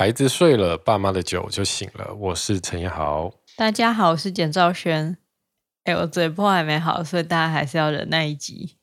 [0.00, 2.14] 孩子睡了，爸妈的酒就醒了。
[2.14, 5.18] 我是陈彦豪，大家好，我是简兆轩。
[5.84, 8.78] 哎，我嘴破还没好，所以大家还是要忍耐一集。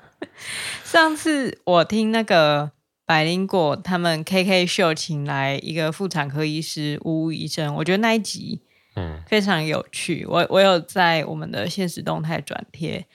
[0.84, 2.72] 上次我听那个
[3.06, 8.60] 百灵果他们 KK 秀请来一个妇产科医师吴吴医生，我觉得那一集
[8.94, 10.24] 嗯非常有趣。
[10.24, 13.06] 嗯、我我有在我们的现实动态转贴，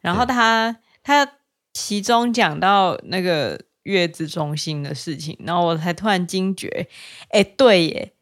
[0.00, 1.32] 然后他、嗯、他
[1.74, 6.88] 其中讲到那个月子中心的事情，然后我才突然惊觉，
[7.30, 8.12] 哎，对耶，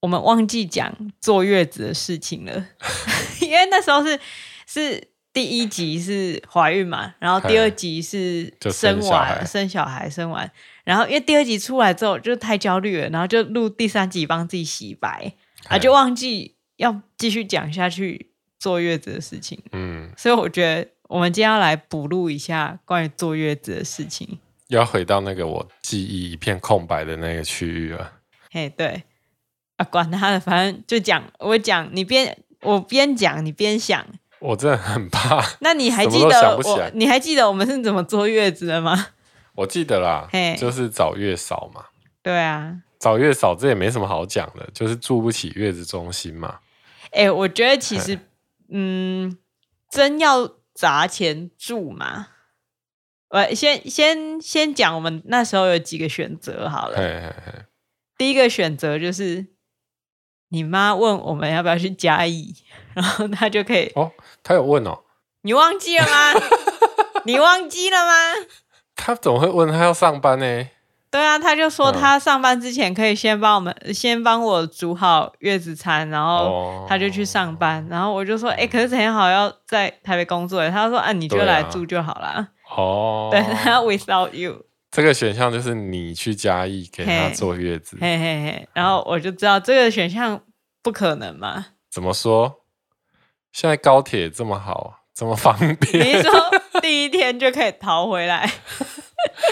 [0.00, 2.66] 我们忘记讲坐月子的事情了，
[3.40, 4.18] 因为那时候是
[4.66, 5.12] 是。
[5.34, 10.52] 第一集是怀孕嘛，然后第二集是生完生小，生小孩，生完，
[10.84, 15.32] 然后因为第二集出来之后就太焦虑了，然后就录第三集帮自己洗白，
[15.68, 19.58] 啊，就忘记要继续讲下去坐月子的事情。
[19.72, 24.38] 嗯，所以我觉得我们今天要来补录一下关于坐月子的事情，
[24.76, 28.12] 要回到那个我记忆一片空白的那个区域了。
[28.50, 29.02] 嘿，对，
[29.76, 34.06] 啊，管他的，反正就讲，我讲，你边我边讲，你边想。
[34.40, 35.40] 我真的很怕。
[35.60, 36.90] 那你还记得我？
[36.94, 39.08] 你还记得我们是怎么坐月子的吗？
[39.54, 41.84] 我记得啦，就是找月嫂嘛。
[42.22, 46.58] 对啊，找月嫂这也没什么好讲的，就是住不起月子中心嘛。
[47.12, 48.18] 哎、欸，我觉得其实，
[48.70, 49.38] 嗯，
[49.90, 52.28] 真要砸钱住嘛。
[53.32, 56.98] 我先先先讲，我们那时候有几个选择好了。
[56.98, 57.64] 嘿嘿嘿，
[58.18, 59.46] 第一个选择就是，
[60.50, 62.54] 你妈问我们要不要去嘉义，
[62.92, 64.12] 然后她就可以哦。
[64.42, 65.04] 她有问哦，
[65.40, 66.42] 你忘记了吗？
[67.24, 68.12] 你忘记了吗？
[68.94, 69.66] 她怎么会问？
[69.66, 70.68] 他要上班呢？
[71.10, 77.82] 对啊，她就说她上班之前可以先帮我们，嗯、先帮我煮好月子餐，然后她就去上班。
[77.84, 82.46] 哦、然后我就说，哎、欸，可是陈彦豪要在台北工作，她说，啊，你就来住就好了。
[82.76, 88.68] 哦，对， 他 without you，这个选项就是你去嘉义给他坐月子，嘿嘿嘿。
[88.74, 90.42] 然后我就知道这个选项
[90.82, 91.66] 不可能嘛？
[91.90, 92.64] 怎么说？
[93.52, 95.76] 现在高铁这么好，这么方便。
[95.92, 96.32] 你说
[96.80, 98.50] 第一天就可以逃回来，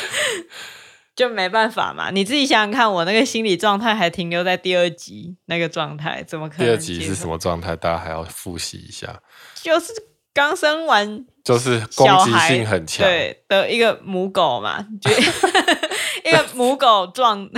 [1.15, 2.11] 就没办法嘛？
[2.11, 6.65] 你自己想想看，我那个心理状态还停留在第二集那个状态，怎么可能？
[6.65, 7.77] 第二集是什么状态？
[7.77, 9.21] 大家还要复习一下。
[9.55, 9.93] 就是
[10.33, 17.49] 刚生完，就是攻击性很强，对的一个母狗嘛，就一 个母狗撞，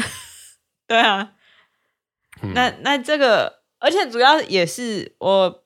[0.87, 1.33] 对啊。
[2.43, 5.63] 嗯、那那这个，而且主要也是我。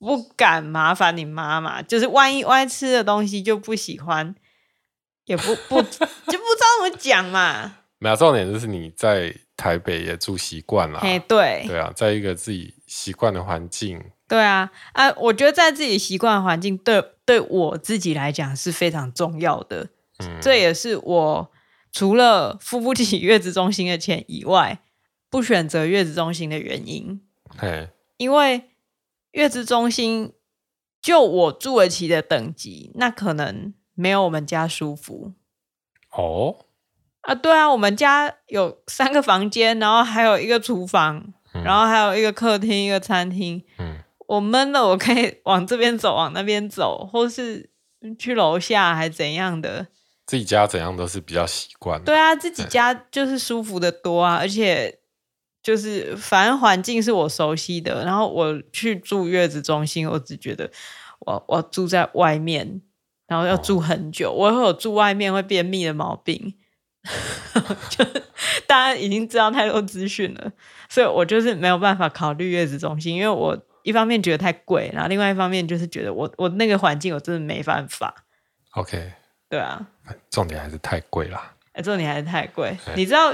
[0.00, 4.34] 不敢麻烦你妈妈，就是万一万一吃的东西就不喜欢，
[5.24, 7.76] 也不不就不知道怎么讲嘛。
[8.00, 13.98] 没有重点就是你在台北也住习惯了，哎，对对啊，在一个自己习惯的环境。
[14.34, 19.88] 对啊，啊，我觉得在自己习惯的环境，对对我自己来讲是非常重要的。
[20.18, 21.52] 嗯，这也是我
[21.92, 24.80] 除了付不起月子中心的钱以外，
[25.30, 27.20] 不选择月子中心的原因。
[27.56, 28.70] 嘿，因为。
[29.34, 30.32] 月子中心，
[31.02, 35.32] 就我住得起的等级，那可能没有我们家舒服。
[36.12, 36.66] 哦，
[37.22, 43.64] 啊，对啊，我们家有三个房间，然后还有一个厨房，嗯、然后还有一个客厅，一个餐厅。
[43.78, 47.70] 嗯，我闷了，我可以 往这边走，往那边走，或是
[48.18, 49.86] 去楼下，还怎样的？
[50.26, 52.02] 自己家怎样都是比较习惯。
[52.04, 55.00] 对啊，自己家就是舒服的多啊，而且。
[55.64, 60.70] 就是反正环境是我熟悉的，然后我去住月子中心，我只觉得
[61.20, 62.82] 我我住在外面，
[63.26, 66.56] 然后要住很久，哦、我会有住外面会便秘的毛病，
[67.88, 68.04] 就
[68.66, 70.52] 大家已经知道太多资讯了，
[70.90, 78.12] 所以我就是没有办法考虑月子中心，因为我一方面觉得太贵，然后另外一方面就是觉得我我那个环境我真的没办法。
[78.72, 79.12] OK，
[79.48, 79.86] 对啊，
[80.30, 81.54] 重点还是太贵啦。
[81.72, 82.74] 哎，重点还是太贵。
[82.82, 83.32] 嘿你知道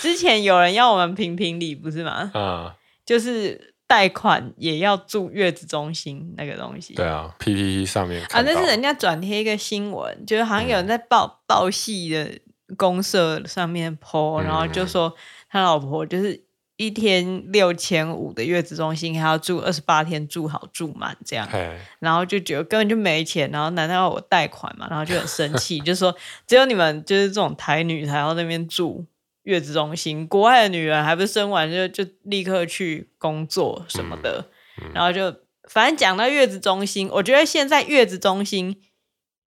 [0.00, 2.32] 之前有人要我们评评理，不是吗？
[2.34, 2.70] 嗯，
[3.04, 6.94] 就是贷款也要住月子中心那个东西。
[6.94, 12.40] 对啊，PPT 上面啊，那是人家转贴一个新闻，就是好像有人在报报系的
[12.76, 15.14] 公社上面 po，、嗯、然后就说
[15.48, 16.45] 他老婆就是。
[16.76, 24.86] 一天六千五的月子中心，还要住二十八天，住好住满这样，嘿然后就觉得根本就没钱，然后难道要我贷款嘛？
[24.90, 26.14] 然后就很生气， 就说
[26.46, 29.06] 只有你们就是这种台女才要那边住
[29.44, 34.50] 月子中心，国外的女人还不是生完就就立刻去工作什么的，
[34.82, 35.34] 嗯嗯、然后就
[35.70, 38.82] 反正讲到月子中心，我觉得现在月子中心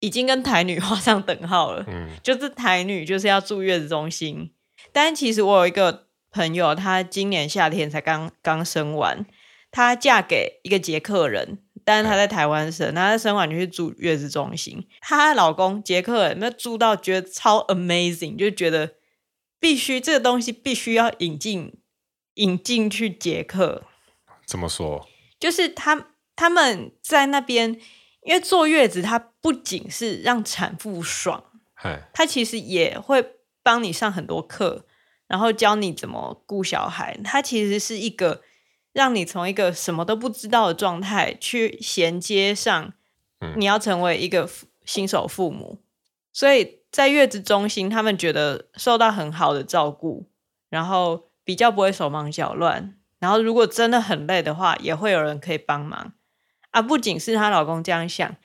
[0.00, 4.52] 已经跟台女画上等号了，嗯、就是台女就是要住月子中心，
[4.92, 6.03] 但其实我有一个。
[6.34, 9.24] 朋友，她今年夏天才刚刚生完，
[9.70, 14.88] 她嫁给一个捷克人，但是她在台湾生，她在生完就去住月子中心。
[15.00, 18.94] 她老公捷克人，那住到觉得超 amazing，就觉得
[19.60, 21.72] 必须这个东西必须要引进
[22.34, 23.84] 引进去捷克。
[24.44, 25.08] 怎么说？
[25.38, 27.80] 就是他他们在那边，
[28.22, 31.44] 因为坐月子，它不仅是让产妇爽，
[32.12, 33.24] 它其实也会
[33.62, 34.86] 帮你上很多课，
[35.26, 37.18] 然后教你怎么顾小孩。
[37.24, 38.42] 它其实是一个
[38.92, 42.92] 让你从一个什么都不知道的状态去衔接上，
[43.56, 44.48] 你要成为一个
[44.84, 45.80] 新手父母。
[46.32, 50.28] 所以在月子中心，他们觉得受到很好的照顾，
[50.68, 52.96] 然后比较不会手忙脚乱。
[53.20, 56.12] 然后，如果真的很累的话，也会有人可以帮忙
[56.72, 56.82] 啊！
[56.82, 58.36] 不仅是她老公这样想，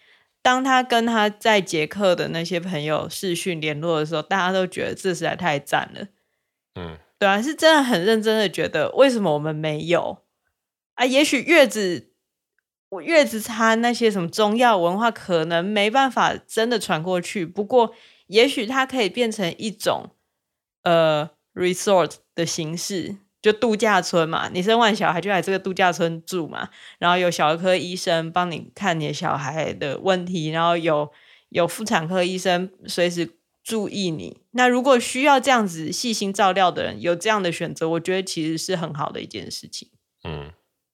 [0.41, 6.07] 当她跟她在捷克的那些朋友视讯联络的时候，大家都觉得这实在太赞了。
[6.79, 10.19] 嗯，对啊，是真的很认真的觉得，为什么我们没有
[10.93, 11.05] 啊？
[11.05, 12.13] 也许月子，
[12.89, 17.93] 我月子餐那些什么中药文化可能没办法真的传过去，不过
[18.27, 20.11] 也许它可以变成一种
[20.83, 23.17] 呃 resort 的形式。
[23.41, 31.09] 就度假村嘛，你生完小孩就来这个度假村住嘛，然后有小儿科医生帮你看你的小孩的问题，然后有
[31.47, 33.38] 有妇产科医生随时
[33.69, 34.41] 注意你。
[34.51, 39.89] 那如果需要这样子细心照料的人，有这样的选择，我觉得其实是很好的一件事情。
[40.23, 40.51] 嗯，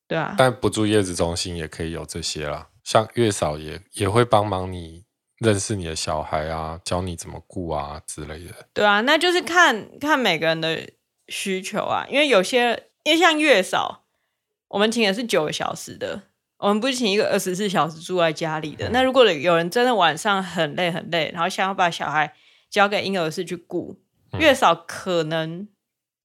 [0.08, 0.36] 对啊。
[0.38, 5.06] 但不住月子中心也可以有这些啦，像月嫂也也会帮忙你
[5.38, 8.68] 认识你的小孩啊，教你怎么顾啊之类的。
[8.74, 10.90] 对啊，那就是看看每个人的。
[11.28, 14.06] 需求啊，因为有些，因为像月嫂，
[14.68, 16.22] 我们请的是九个小时的，
[16.60, 18.88] 我们不是请一个二十四小时住在家里的。
[18.90, 22.32] 嗯、那如果有人真的晚上很累很累，然后想要把小孩
[22.76, 23.98] 交给婴儿室去顾，
[24.34, 25.66] 嗯、月嫂可能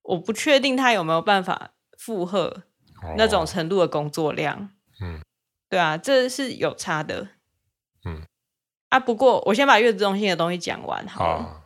[0.02, 2.64] 我不确定他有没有办法负荷
[3.16, 4.70] 那种程度的工作量。
[5.00, 5.20] 嗯，
[5.68, 7.28] 对啊，这是有差的。
[8.04, 8.22] 嗯，
[8.88, 11.62] 啊，不过我先把月子中心的东西讲完好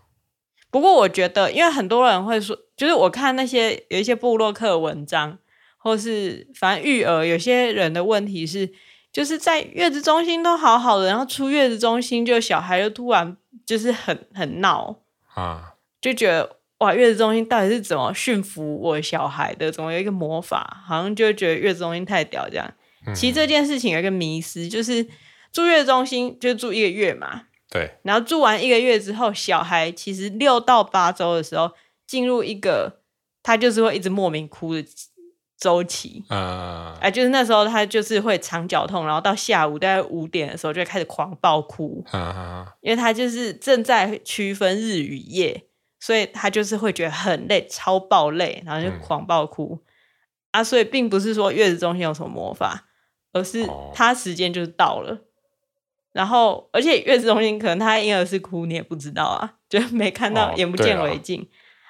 [0.70, 5.38] 不过我觉得，因为很多人会说，就是我看那些有一些部落客文章，
[5.78, 8.70] 或是反正育儿，有些人的问题是，
[9.14, 14.96] 就是在月子中心都好好的，然后出月子中心就小孩又突然就是很很闹
[15.34, 19.70] 啊，就觉得哇，月子中心到底是怎么驯服我小孩的？
[19.70, 20.82] 怎么有一个魔法？
[20.84, 22.74] 好像就觉得月子中心太屌这样。
[23.06, 25.06] 嗯、其实这件事情有一个迷思，就是
[25.52, 27.42] 住月子中心就住一个月嘛。
[27.70, 31.70] 对，然后住完一个月之后，小孩其实六到八周的时候
[32.04, 33.00] 进入一个
[33.44, 34.84] 他就是会一直莫名哭的
[35.64, 42.04] 周期，啊、呃，就是那时候他就是会肠绞痛，然后到下午大概五点的时候就会开始狂暴哭，
[42.82, 45.64] 因为他就是正在区分日与夜，
[45.98, 49.80] 所以他就是会觉得很累，超爆累，然后就狂暴哭，
[50.52, 52.84] 嗯、啊，所以并不是说月子中心有什么魔法，
[53.32, 55.12] 而是他时间就是到了。
[55.12, 55.18] 哦
[56.14, 61.44] 然后，而且月子中心可能他婴儿是哭，你也不知道啊，就没看到，眼不见为净、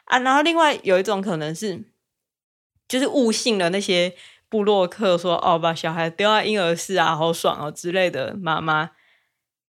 [0.06, 0.18] 啊。
[0.20, 1.84] 然后另外有一种可能是，
[2.88, 4.14] 就是误信了那些
[4.48, 8.34] 部落客说哦，把小孩丢在婴儿室啊，好爽哦之类的。
[8.34, 8.90] 妈妈，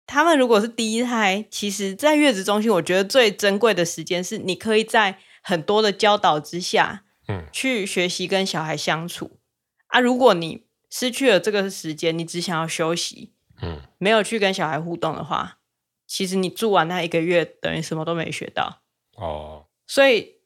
[0.07, 9.39] 他们如果是第一胎，其实，在月子中心，我觉得最珍贵的时间是你可以在很多的教导之下，嗯，去学习跟小孩相处
[9.87, 9.99] 啊。
[9.99, 13.33] 如果你失去了这个时间，你只想要休息。
[13.61, 15.59] 嗯，没有去跟小孩互动的话，
[16.07, 18.81] 其实你住完那一个月，等于什么都没学到
[19.15, 19.67] 哦。
[19.85, 20.40] 所以，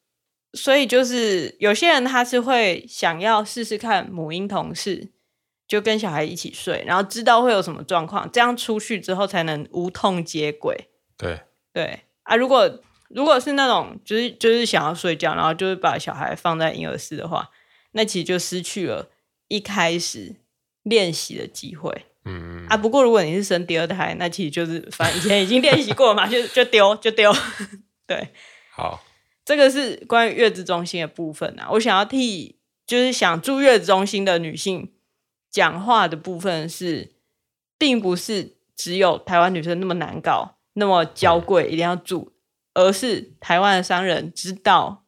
[0.56, 5.12] 所以就是有些人他是会想要试试看母婴同事，
[5.68, 10.90] 就跟小孩一起睡，然后知道会有什么状况，这样出去之后才能无痛接轨。
[11.18, 11.42] 对
[11.74, 17.52] 对啊，如果如果是那种就是就是想要睡觉，然后就是把小孩放在婴儿室的话，
[17.92, 19.09] 那其实就失去了
[19.47, 20.35] 一开始
[20.83, 22.06] 练习的机会。
[22.26, 27.31] 嗯啊，不过如果你是生第二胎，那其实就是反正以前已经练习过嘛，就就丢就丢。
[28.07, 28.30] 对，
[28.71, 29.04] 好，
[29.45, 31.69] 这个是关于月子中心的部分啊。
[31.71, 34.92] 我想要替就是想住月子中心的女性
[35.49, 37.14] 讲话的部分是，
[37.78, 42.33] 并不是只有台湾女生那么难搞，那么娇贵，一定要住，
[42.73, 45.06] 嗯、而是台湾的商人知道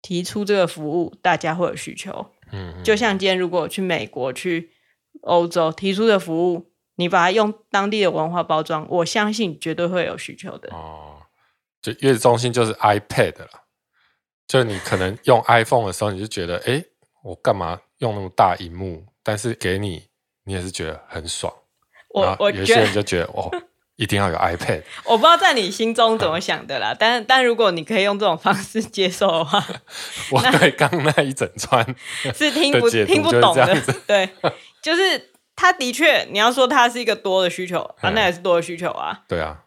[0.00, 2.30] 提出这个服务，大家会有需求。
[2.52, 4.70] 嗯，就像今天如果去美国去。
[5.22, 10.72] 欧洲提出的服务，你把它用当地的文化包装，我相信绝对会有需求的。
[10.72, 11.15] 哦，
[11.92, 13.48] 就月子中心就是 iPad 了，
[14.48, 16.84] 就你可能用 iPhone 的时候，你就觉得，哎、欸，
[17.22, 19.04] 我干嘛用那么大荧幕？
[19.22, 20.08] 但是给你，
[20.44, 21.52] 你也是觉得很爽。
[22.10, 23.50] 我我有些人就觉得，哦，
[23.96, 24.82] 一定要有 iPad。
[25.04, 29.64] 我不知道在你心中怎么想的啦，但但如果你可以用这种方式接受的话，
[30.32, 31.84] 我对刚那一整串
[32.34, 34.28] 是听不听不懂的，对。
[34.80, 39.22] 就是他的确，你要说他是一个多的需求啊，那也是多的需求啊。
[39.26, 39.64] 对啊，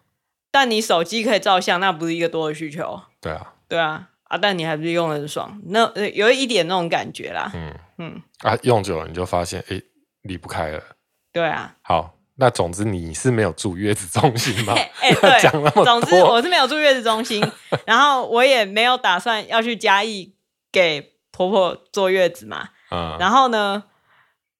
[0.59, 3.01] 但你手机可以照相，那不是一个多的需求。
[3.21, 7.49] 对啊，对啊啊，但你还不是用的很爽，那有一点那种感觉啦。
[7.55, 9.81] 嗯嗯啊，用久了你就发现，哎，
[10.23, 10.83] 离不开了。
[11.31, 11.77] 对啊。
[11.81, 14.73] 好，那总之你是没有住月子中心吗？
[14.99, 15.85] 哎，对，讲那么多。
[15.85, 17.41] 总之我是没有住月子中心，
[17.87, 20.35] 然后我也没有打算要去嘉义
[20.73, 22.71] 给婆婆坐月子嘛。
[22.91, 23.15] 嗯。
[23.17, 23.85] 然后呢？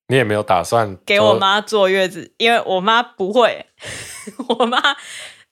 [0.08, 3.68] 你也没有打算给我妈坐月子，因为我妈不会，
[4.58, 4.82] 我妈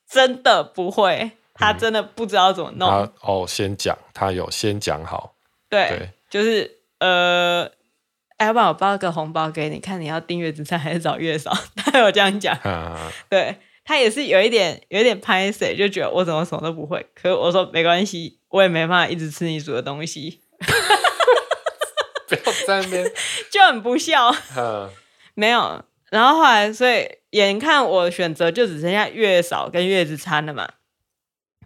[0.09, 1.31] 真的不会。
[1.59, 2.87] 他真的不知道怎么弄。
[2.87, 5.33] 他哦，先讲，他有先讲好。
[5.67, 7.67] 对，对就是呃，
[8.37, 11.51] 要不然我包个红包给你，看你要订月子餐还是找月嫂。
[11.75, 12.55] 他有这样讲。
[12.57, 17.03] 啊、对他也是有一点有一点拍谢，就觉得我怎么什么都不会。
[17.15, 20.41] 可是我说没关系，我也没办法一直吃你煮的东西。
[22.27, 23.11] 不要在那边，
[23.49, 24.27] 就很不孝。
[24.27, 24.89] 啊、
[25.33, 30.69] 没有，然后后来，所以眼看我选择就只剩下月嫂跟月子餐了嘛。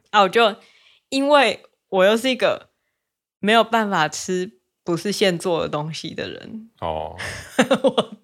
[0.10, 0.21] 啊！
[0.21, 0.55] 我就
[1.10, 2.69] 因为我又是一个
[3.39, 7.15] 没有办法吃不是现做的东西的人哦，
[7.83, 8.17] 我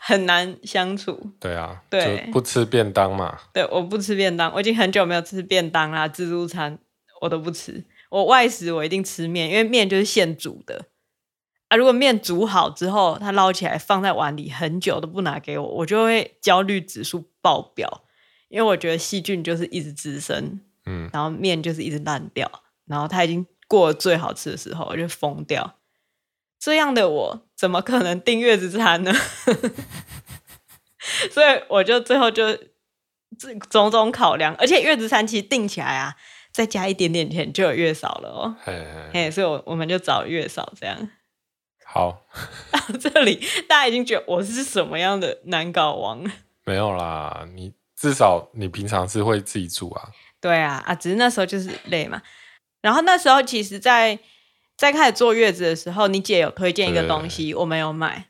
[0.00, 1.32] 很难相处。
[1.38, 3.38] 对啊，对，不吃便当嘛。
[3.52, 6.78] 对，我不吃便当，我已经很久没有吃便当啦，自助餐
[7.20, 7.84] 我都不吃。
[8.10, 10.86] 我外食我一定吃面，因为面就是现煮的
[11.74, 11.76] 啊。
[11.76, 18.02] 如果面煮好之后，它捞起来放在碗里很久都不拿给我，我就会焦虑指数爆表。
[18.48, 22.48] 因为我觉得细菌就是一直滋生，嗯，然后面就是一直烂掉，
[22.86, 25.74] 然后它已经过了最好吃的时候，我就疯掉。
[26.60, 29.12] 这样的我怎么可能订月子餐呢？
[31.32, 32.56] 所以我就最后就
[33.68, 36.14] 种种考量，而且月子餐其实订起来啊，
[36.52, 38.56] 再加一点点钱就有月嫂了哦。
[38.62, 38.72] 嘿，
[39.12, 41.10] 嘿，嘿，所以我我们就找月嫂这样。
[41.94, 42.26] 好，
[42.72, 43.36] 到 这里
[43.68, 46.28] 大家已经觉得我是什么样的难搞王？
[46.64, 47.72] 没有啦，你。
[47.96, 50.10] 至少你平常是会自己煮啊？
[50.38, 52.20] 对啊，啊，只是那时候就是累嘛。
[52.82, 54.16] 然后那时候其实在，
[54.76, 58.28] 在在开始坐月子的时候，你姐有推荐一个东西，我没有买，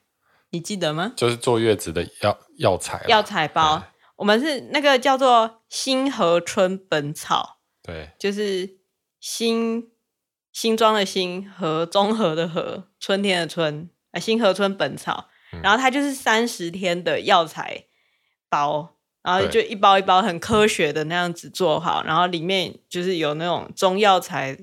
[0.50, 1.12] 你记得吗？
[1.16, 3.82] 就是坐月子的药药材，药材包。
[4.16, 8.76] 我们是那个叫做新河春本草，对，就是
[9.18, 9.90] 新
[10.54, 15.28] 新庄的新和综合的和春天的春啊，新河春本草。
[15.52, 17.84] 嗯、然后它就是三十天的药材
[18.48, 18.92] 包。
[19.22, 24.54] 然后就一包一包很科学的那样子做好，然后里面就是有那种中药材，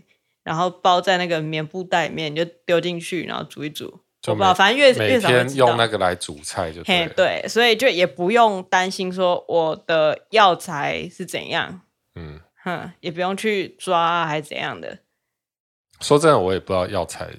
[0.43, 4.01] 然后包在那个棉布袋里面，就丢进去，然后煮一煮。
[4.21, 7.07] 就不反正越越早每天用那个来煮菜就对。
[7.15, 11.81] 对，所以就也不用担心说我的药材是怎样，
[12.13, 14.99] 嗯哼，也不用去抓还是怎样的。
[16.01, 17.29] 说真的，我也不知道药材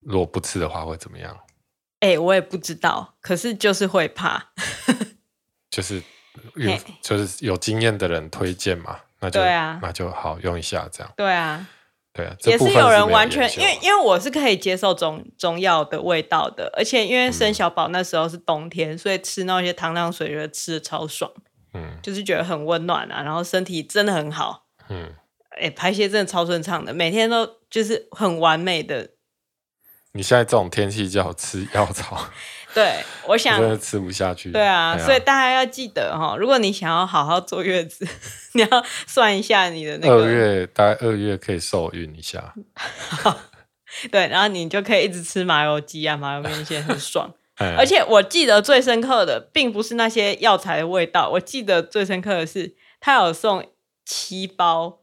[0.00, 1.38] 如果不吃的话会怎么样。
[2.00, 4.52] 哎，我也不知道，可是就是会怕，
[5.70, 6.02] 就是。
[6.54, 11.12] 有就是有经验的人推荐嘛，那就对、啊、那就好用一下这样。
[11.16, 11.68] 对啊，
[12.12, 21.30] 对啊，也是有人完全因为因为我是可以接受中中药的味道的，而且因为生小宝那时候是冬天，嗯、所以吃那些汤汤水觉得吃的超爽，
[21.74, 25.12] 嗯，就是觉得很温暖啊，然后身体真的很好，嗯，
[25.60, 29.10] 哎、欸，排泄真的超顺畅的，每天都就是很完美的。
[30.12, 32.18] 你现在这种天气就好吃药草。
[32.74, 34.50] 对，我想我真的吃不下去。
[34.50, 38.06] 对啊，对啊，所以大家要记得哈，如果你想要好好坐月子，
[38.54, 42.54] 你要算一下你的那个二月，大概二月可以受孕一下。
[44.10, 47.32] 对，然后你就可以一直吃麻油鸡啊、麻油面线，很爽。
[47.76, 53.66] 而且我记得最深刻的，并不是那些药材的味道，我记得最深刻的是，他有送
[54.06, 54.99] 七包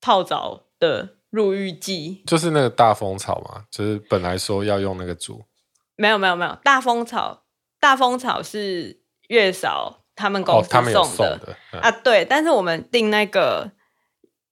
[0.00, 5.44] 泡澡的入浴剂，就是那个大风草嘛，就是本来说要用那个煮。
[5.96, 7.44] 没有没有没有，大风草
[7.80, 12.24] 大风草是月嫂他们公司送的，哦、送的啊，对。
[12.24, 13.72] 但是我们订那个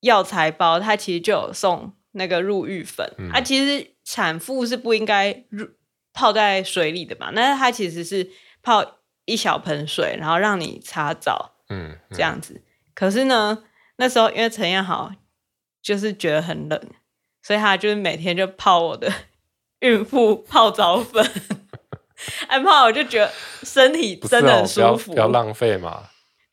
[0.01, 3.09] 药材包，它其实就有送那个入浴粉。
[3.19, 5.69] 嗯、啊，其实产妇是不应该入
[6.13, 8.31] 泡在水里的嘛，但是它其实是
[8.63, 12.63] 泡一小盆水，然后让你擦澡，嗯，嗯这样子。
[12.95, 13.63] 可是呢，
[13.97, 15.13] 那时候因为陈彦豪
[15.87, 16.81] 就是觉得很冷，
[17.45, 19.09] 所以他就是每天就泡我的。
[19.79, 21.25] 孕妇泡澡粉，
[22.49, 23.31] 哎泡我就觉得
[23.63, 26.03] 身体真的很舒服，不要，浪费嘛。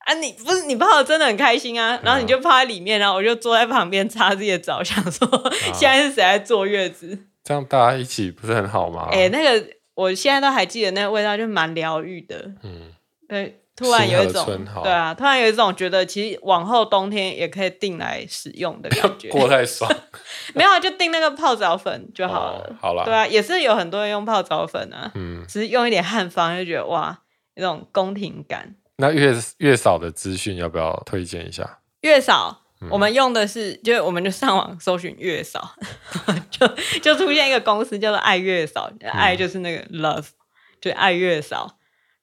[0.06, 5.28] 啊，你不是你泡的真的很开心啊，然后你就泡在里面，然后我就坐在旁边擦自己的澡，想说
[5.74, 7.18] 现在是谁在坐月子？
[7.44, 9.08] 这样大家一起不是很好吗？
[9.12, 12.52] 哎，那个我现在都还记得那个味道，就蛮疗愈的。
[12.62, 12.92] 嗯，
[13.28, 13.63] 对。
[13.76, 14.46] 突然有一种
[14.84, 19.92] 对啊，突然有一种觉得其实往后冬天也可以订来使用的感觉，过太爽。
[20.54, 22.60] 没有啊，就订那个泡澡粉就好了。
[22.60, 27.18] 哦、好了，对啊，也是有很多人用泡澡粉啊，嗯，只是用一点汉方就觉得哇，
[27.56, 28.76] 有种宫廷感。
[28.98, 31.80] 那月月嫂的资讯要不要推荐一下？
[32.02, 35.74] 月嫂，嗯、我们用的是，就我们就上网搜寻月嫂，
[36.52, 36.68] 就
[37.02, 40.34] 就出现一个公司叫做爱月嫂，爱就是那个 love，、嗯、
[40.80, 41.76] 就爱月嫂。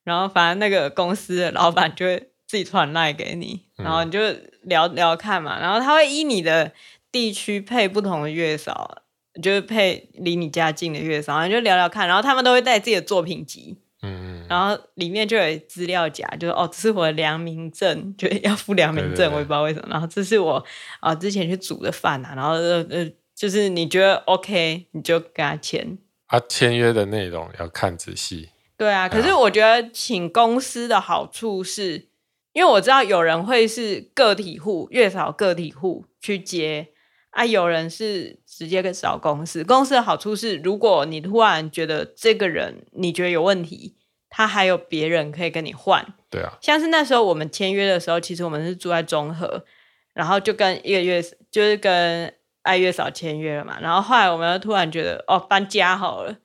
[0.04, 4.18] 然后反正那个公司的老板就会自己传赖给你，然后你就
[4.62, 5.60] 聊聊看嘛。
[5.60, 6.72] 然后他会依你的
[7.12, 9.02] 地区配不同的月嫂，
[9.42, 12.08] 就是配离你家近的月嫂，然后你就聊聊看。
[12.08, 13.78] 然后他们都会带自己的作品集。
[14.02, 19.88] 嗯，然后里面就有资料夹，就是哦，这是我的良民证，就 要付良民证，我也不知道为什么。
[19.90, 20.54] 然后这是我
[21.00, 25.98] 啊、呃、之前去煮的饭啊，然后呃呃，就是你觉得 OK，你就跟他签。
[26.28, 28.48] 啊，签约的内容要看仔细。
[28.80, 32.08] 对啊，可是我觉得请公司的好处是，
[32.54, 36.88] 因为我知道有人会是个体户，月嫂个体户去接
[37.30, 38.40] 啊，有人是。
[38.60, 43.96] 直接跟找公司，公司的好处是，如果你突然觉得这个人你觉得有问题，
[44.28, 46.06] 他还有别人可以跟你换。
[46.28, 49.64] 对啊，像是那时候我们签约的时候，其实我们是住在中和，
[50.12, 53.78] 然后就跟一个月就是跟爱月嫂签约了嘛。
[53.80, 56.36] 然后后来我们又突然觉得哦搬家好了，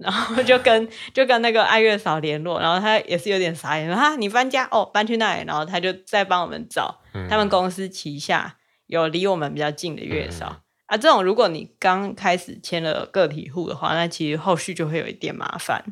[0.00, 10.46] 然后就跟就跟那个爱月嫂联络，然后他也是有点傻眼，说哈你搬家哦搬去那里，然后他就再帮我们找他们公司旗下有离我们比较近的月嫂。
[10.48, 15.84] 嗯啊，这种如果你刚开始签了个体户的话，那其实后续就会有一点麻烦。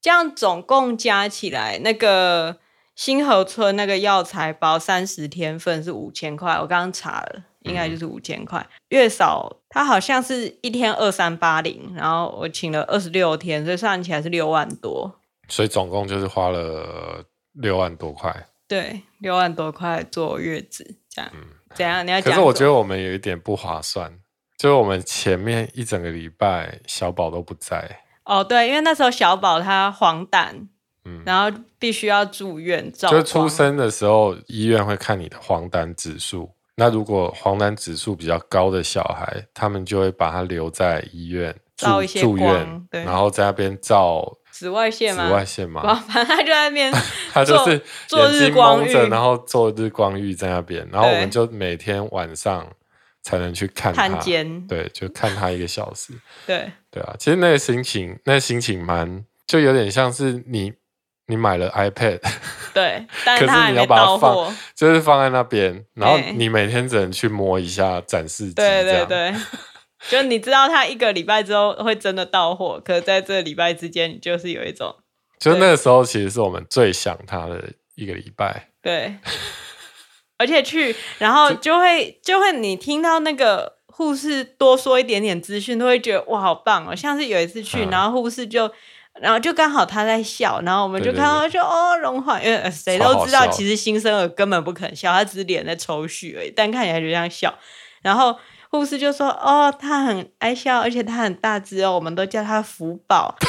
[0.00, 2.58] 这样总共加起来，那个
[2.96, 8.64] 新河村那个药材包三十天份是五千块，我刚刚查了，应该就是五千块。
[8.88, 15.20] 月嫂她好像是一天二三八零，然后我请了二十六天，所以算起来是六万多。
[15.48, 18.46] 所以总共就是花了六万多块。
[18.68, 21.30] 对，六万多块坐月子，这样。
[21.34, 21.40] 嗯，
[21.74, 22.06] 怎样？
[22.06, 22.32] 你要讲？
[22.32, 24.18] 可是我觉得我们有一点不划算。
[24.56, 28.00] 就是我们前面一整个礼拜，小宝都不在。
[28.24, 30.68] 哦，对，因为那时候小宝他黄疸，
[31.04, 33.10] 嗯，然后必须要住院照。
[33.10, 36.48] 就出生的时候，医院会看你的黄疸指数。
[36.76, 45.26] 那如果黄疸指数比较高的小孩，他们就会把他留在医院照一些住院，然后在那边照紫外线吗？
[45.26, 46.92] 紫外线嘛，反正他就在那边，
[47.32, 52.66] 他就是做日光浴，然后做日光浴在那边，然后我们就每天晚上。
[53.24, 54.08] 才能去看他，
[54.66, 56.12] 对，就看他一个小时，
[56.44, 60.72] 对，对啊，其实那个心情，那个心情蛮，就有点像是你，
[61.32, 62.20] 你买了 iPad，
[62.74, 69.34] 对， 但是可是你要把它放，就是放在那边，然后你每天只能去摸一下展示机，对对对，
[70.10, 74.94] 就你知道它一个礼拜之后会真的到货，可是在这个礼拜之间，你就是有一种，
[75.38, 79.16] 就那个时候其实是我们最想它的一个礼拜，对。
[80.38, 86.96] 而且去，然后就会就会，你听到那个护士多说一点点资讯，都会觉得哇，好棒哦！
[86.96, 88.68] 像是有一次去，然后护士就，
[89.20, 97.54] 然后就刚好他在笑，然后我们就看到就哦融化，因为谁都知道，其实新生儿根本不可能笑，他只是脸在抽搐而已，但看起来就像笑。
[98.02, 98.36] 然后
[98.70, 103.36] 护士就说：“哦，他很爱笑，而且他很大只哦，我们都叫他福宝。”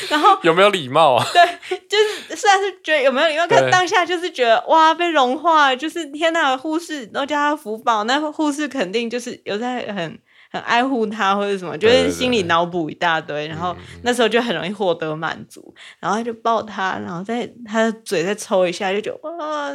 [0.08, 1.24] 然后有没有礼貌啊？
[1.32, 6.56] 对，就是虽然是觉得有没有礼貌，但当下就是觉得哇，被融化，就是天呐！
[6.56, 10.18] 护士都叫他福宝，那护士肯定就是有在很
[10.50, 19.72] 很爱护他或者什么，就是心里脑补一大堆，然后那时候就很容易获得满足，然后他就抱他，然后在他的嘴再抽一下，就觉得哇，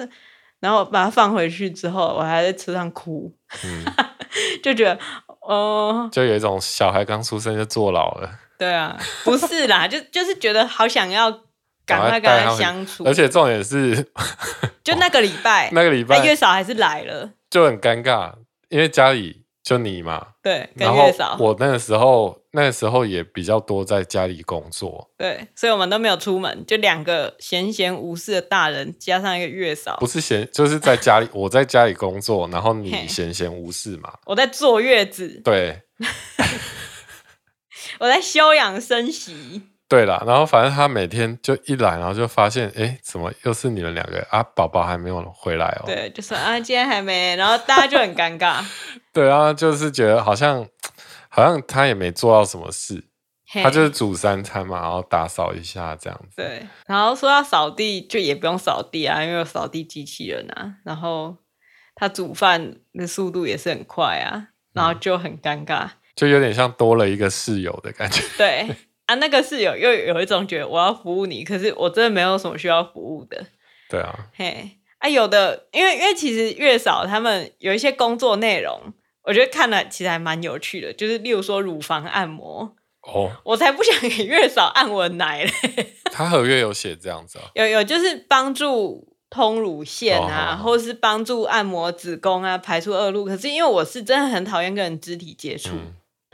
[0.60, 3.32] 然后把他放回去之后，我还在车上哭，
[3.64, 3.86] 嗯、
[4.64, 4.98] 就觉得
[5.42, 8.30] 哦、呃，就有一种小孩刚出生就坐牢了。
[8.58, 11.30] 对啊，不是啦， 就就是觉得好想要
[11.86, 14.12] 赶快跟他相处，而且重点是，
[14.84, 18.34] 就那个礼拜，那个礼拜月嫂还是来了，就很尴尬，
[18.70, 35.82] 因为家里就你嘛，对，跟月嫂，我那个时候那个时候也比较多在家里工作，对，所以我们都没有出门，就两个闲闲无事的大人加上一个月嫂，不是闲，就是在家里， 我在家里工作，然后你闲闲无事嘛，我在坐月子，对。
[38.00, 39.62] 我在休养生息。
[39.88, 44.42] 对啦，然后反正他每天就一来，然后就发现，哎，怎么又是你们两个啊？
[44.42, 45.84] 宝宝还没有回来哦。
[45.86, 48.66] 对，就说啊，今天还没，然后大家就很尴尬。
[49.14, 50.68] 对啊，就是觉得好像
[51.30, 53.04] 好像他也没做到什么事，
[53.64, 56.38] 他就是煮三餐嘛，然后打扫一下这样子。
[56.38, 60.78] 对，然后说要扫地，就也不用扫地啊，因为有扫地机器人啊。
[60.84, 61.38] 然后
[61.94, 65.86] 他煮饭的速度也是很快啊，然后就很尴尬。
[65.86, 68.24] 嗯就有点像多了一个室友的感觉。
[68.38, 68.74] 对
[69.06, 73.46] 啊，那个室友又有一种觉得我要服务你，可是我真的没有什么需要服务的。
[73.90, 82.76] 对啊，嘿啊，有的，因为因为其实月嫂他们有一些工作内容，我觉得看了其实还蛮有趣的，就是例如说乳房按摩。
[83.02, 85.52] 哦，我才不想给月嫂按我奶嘞。
[86.12, 87.46] 他合约有写这样子啊？
[87.54, 89.14] 有有，就是帮助。
[89.28, 93.26] 通乳腺啊，或是帮助按摩子宫啊，排出恶露。
[93.26, 95.72] 可是因为我是真的很讨厌跟人肢体接触，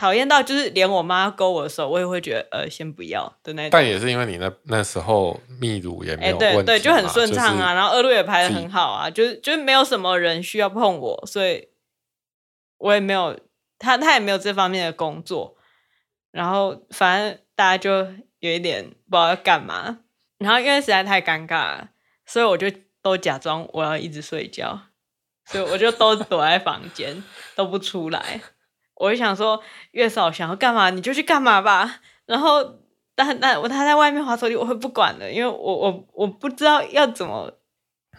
[0.01, 3.69] 讨厌、嗯、到就是连我妈勾我的时候，我也会觉得呃，先不要的那种。
[3.71, 11.69] 但也是因为你那那时候泌乳也没有问题、欸、对对，就很顺畅啊，然后二路也排的很好啊，就是就是没有什么人需要碰我，所以
[12.77, 13.39] 我也没有
[13.77, 15.55] 他他也没有这方面的工作，
[16.31, 18.07] 然后反正大家就
[18.39, 19.99] 有一点不知道要干嘛，
[20.39, 21.89] 然后因为实在太尴尬了，
[22.25, 22.71] 所以我就。
[23.03, 24.79] 都假装我要一直睡觉，
[25.45, 27.23] 所以我就都躲在房间
[27.55, 28.39] 都不出来。
[29.01, 29.61] 我就想说，
[29.91, 32.01] 月嫂想要干嘛你就去干嘛吧。
[32.25, 32.63] 然后，
[33.15, 37.51] 但但我他在外面滑手机，我会不管的，因为我我我不知道要怎么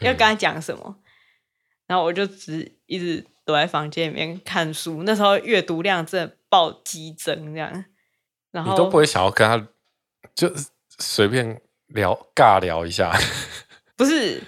[0.00, 0.82] 要跟他讲什么。
[0.86, 1.02] 嗯、
[1.86, 5.02] 然后我就只一直躲在房间里面看书。
[5.04, 7.84] 那时候阅读量真的暴激增，这样。
[8.50, 9.68] 然后你都不会想要跟他
[10.34, 10.52] 就
[10.98, 13.16] 随便聊尬聊一下？
[13.96, 14.42] 不是。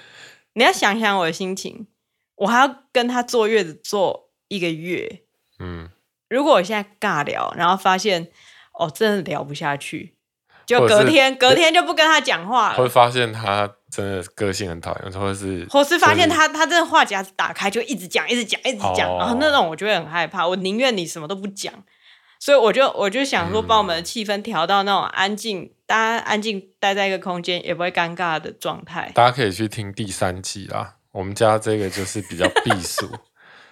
[0.57, 1.89] 你要想想我的心情，
[2.37, 5.23] 我还要跟他坐月子坐一个月。
[5.59, 5.91] 嗯，
[6.35, 8.27] 如果我现在尬聊，然后发现
[8.73, 10.17] 哦，真的聊不下去，
[10.67, 12.77] 就隔天隔天就不跟他讲话了。
[12.77, 21.73] 会发现他真的个性很讨厌，或者是或是发现他他真的话匣子打开就一直讲一直讲一直讲，然后那种我就会很害怕，我宁愿你什么都不讲。
[22.41, 29.11] 所以我就我就想说，把我们的气氛调到那种安静，大家安静待在一个空间，也不会尴尬的状态。
[29.15, 30.97] 大家可以去听第三季啦。
[31.13, 33.09] 我们家这个就是比较避暑。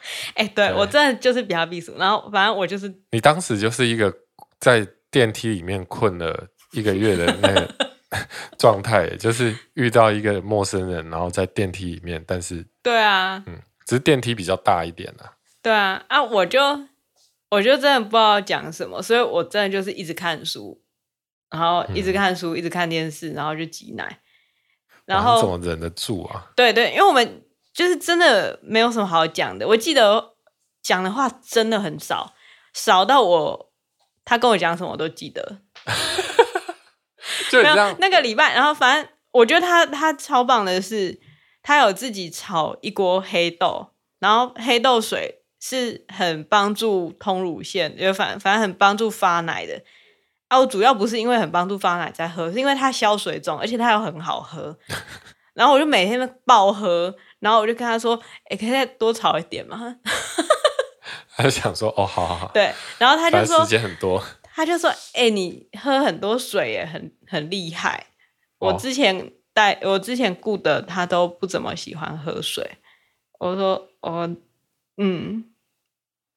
[0.35, 1.95] 哎、欸，对，对我真的就是比较避暑。
[1.99, 4.13] 然后反正我就是，你当时就是一个
[4.59, 7.75] 在电梯里面困了一个月的那个
[8.59, 15.33] 状态，就是遇到一个陌生人，然后在电梯里面，但是对啊，嗯，只是电梯比较大一点啊。
[15.63, 16.61] 对啊，啊，我就。
[17.53, 20.81] 我就真的不知道讲什么，所以我真的就是一直看书，
[21.51, 24.21] 然后一直看书，嗯、一直看电视，然后就挤奶，
[25.05, 26.51] 然后怎么忍得住啊？
[26.57, 27.42] 对对，因为我们
[27.73, 29.67] 就是真的没有什么好讲的。
[29.69, 30.35] 我记得
[30.83, 32.35] 讲的话真的很少，
[32.73, 33.73] 少到我
[34.25, 35.59] 他跟我讲什么我都记得。
[37.99, 41.21] 那个礼拜，然后反正我觉得他他超棒的是，
[41.63, 45.41] 他有自己炒一锅黑豆，然后黑豆水。
[45.65, 49.81] 是很帮助通乳腺，就反反正很帮助发奶的。
[50.49, 54.77] 啊，我主要不是因为很帮助发奶在喝，是因为它消水肿，而且它又很好喝。
[55.55, 58.15] 然后我就每天都爆喝，然后我就跟他说
[58.49, 59.97] ：“哎、欸，可以再多炒一点吗？”
[61.35, 64.23] 他就想说：“哦，好好好。”对，然后他就说：“时间很多。”
[64.55, 68.07] 他就说：“哎、欸，你喝很多水也，很很厉害。
[68.59, 72.79] 我之前带我之前雇的他都不怎么喜欢喝水。”
[73.41, 74.37] 我说：“哦，
[74.99, 75.45] 嗯。”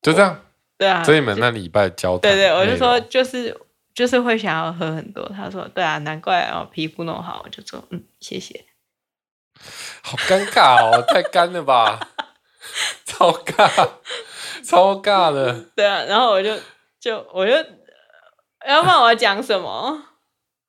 [0.02, 0.42] 就这样，
[0.78, 3.56] 对啊，所以你们那礼拜交谈，对对，我就说就是
[3.94, 5.28] 就是会想要喝很多。
[5.30, 7.42] 他说对啊，难怪哦，皮肤那么好。
[7.44, 8.66] 我就说嗯，谢谢。
[10.02, 12.00] 好尴尬哦，太干了吧，
[13.06, 13.90] 超尬，
[14.64, 15.66] 超尬的。
[15.76, 16.56] 对啊，然后我就
[17.00, 17.52] 就我就
[18.68, 20.04] 要问我讲什么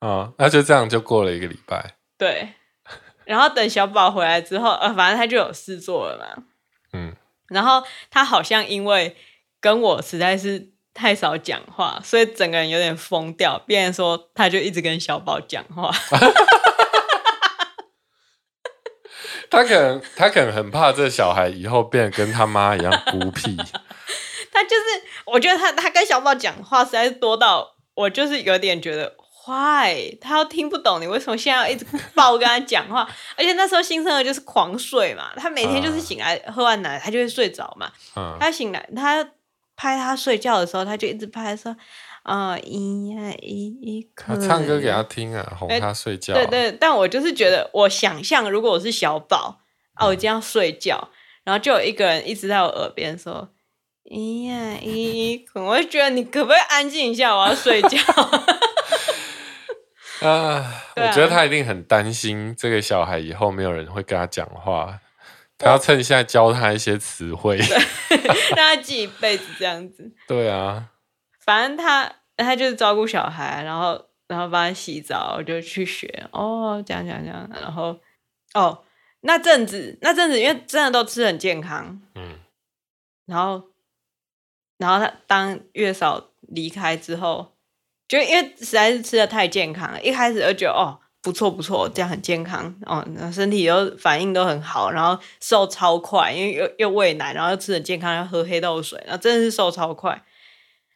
[0.00, 0.32] 啊？
[0.38, 1.96] 那就这样就过了一个礼拜。
[2.18, 2.54] 对，
[3.24, 6.44] 然后等小宝回来之后，呃，反正他就有事做了嘛。
[6.92, 7.14] 嗯。
[7.48, 9.16] 然后他好像因为
[9.60, 15.92] 跟我实在是太少讲话，所以整个人有点疯掉，变成说他就一直跟小宝讲话。
[19.50, 23.56] 他可能他可能很怕这小孩以后变得跟他妈一样孤僻。
[24.52, 24.84] 他就是，
[25.24, 29.14] 我觉得他他跟小宝讲话实在是多到我就是有点觉得。
[29.48, 39.24] 坏，他都听不懂你为什么现在要一直抱跟他讲话，而且那时候新生儿就是狂睡嘛，他每天就是醒来、uh, 喝完奶他就会睡着嘛，uh, 他醒来他
[39.76, 41.76] 拍他睡觉的时候他就一直拍说
[42.22, 43.44] 啊咿呀咿
[43.80, 46.34] 咿，他唱歌给他听啊，哄他睡觉。
[46.34, 49.60] 对对，但我就是觉得，我想象如果我是小宝
[49.94, 51.12] 啊，我这样睡觉，嗯、
[51.44, 53.50] 然后就有一个人一直在我耳边说
[54.04, 57.98] 咿呀咿咿，我就觉得你可不可以安静一下，我要睡觉。
[60.22, 64.98] 啊，啊我觉得他一定很担心这个小孩以后没有人会跟他讲话，
[65.58, 70.12] 他要趁现在教他一些词汇，让他记一辈子这样子。
[70.26, 70.90] 对啊，
[71.40, 77.98] 反正他他就是照顾小孩，然后然后帮他洗澡，我就去学哦，讲讲讲，然后
[78.54, 78.84] 哦
[79.20, 82.38] 那阵子那阵子因为真的都吃很健康，嗯，
[83.26, 83.70] 然后
[84.78, 87.52] 然后他当月嫂离开之后。
[88.08, 100.22] 就因为实在是吃的太健康了，一开始就觉得哦不错不错，这样很健康哦，身体又反应都很好，然后瘦超快，因为又又喂奶，然后又吃很健康，又喝黑豆水，然后真的是瘦超快。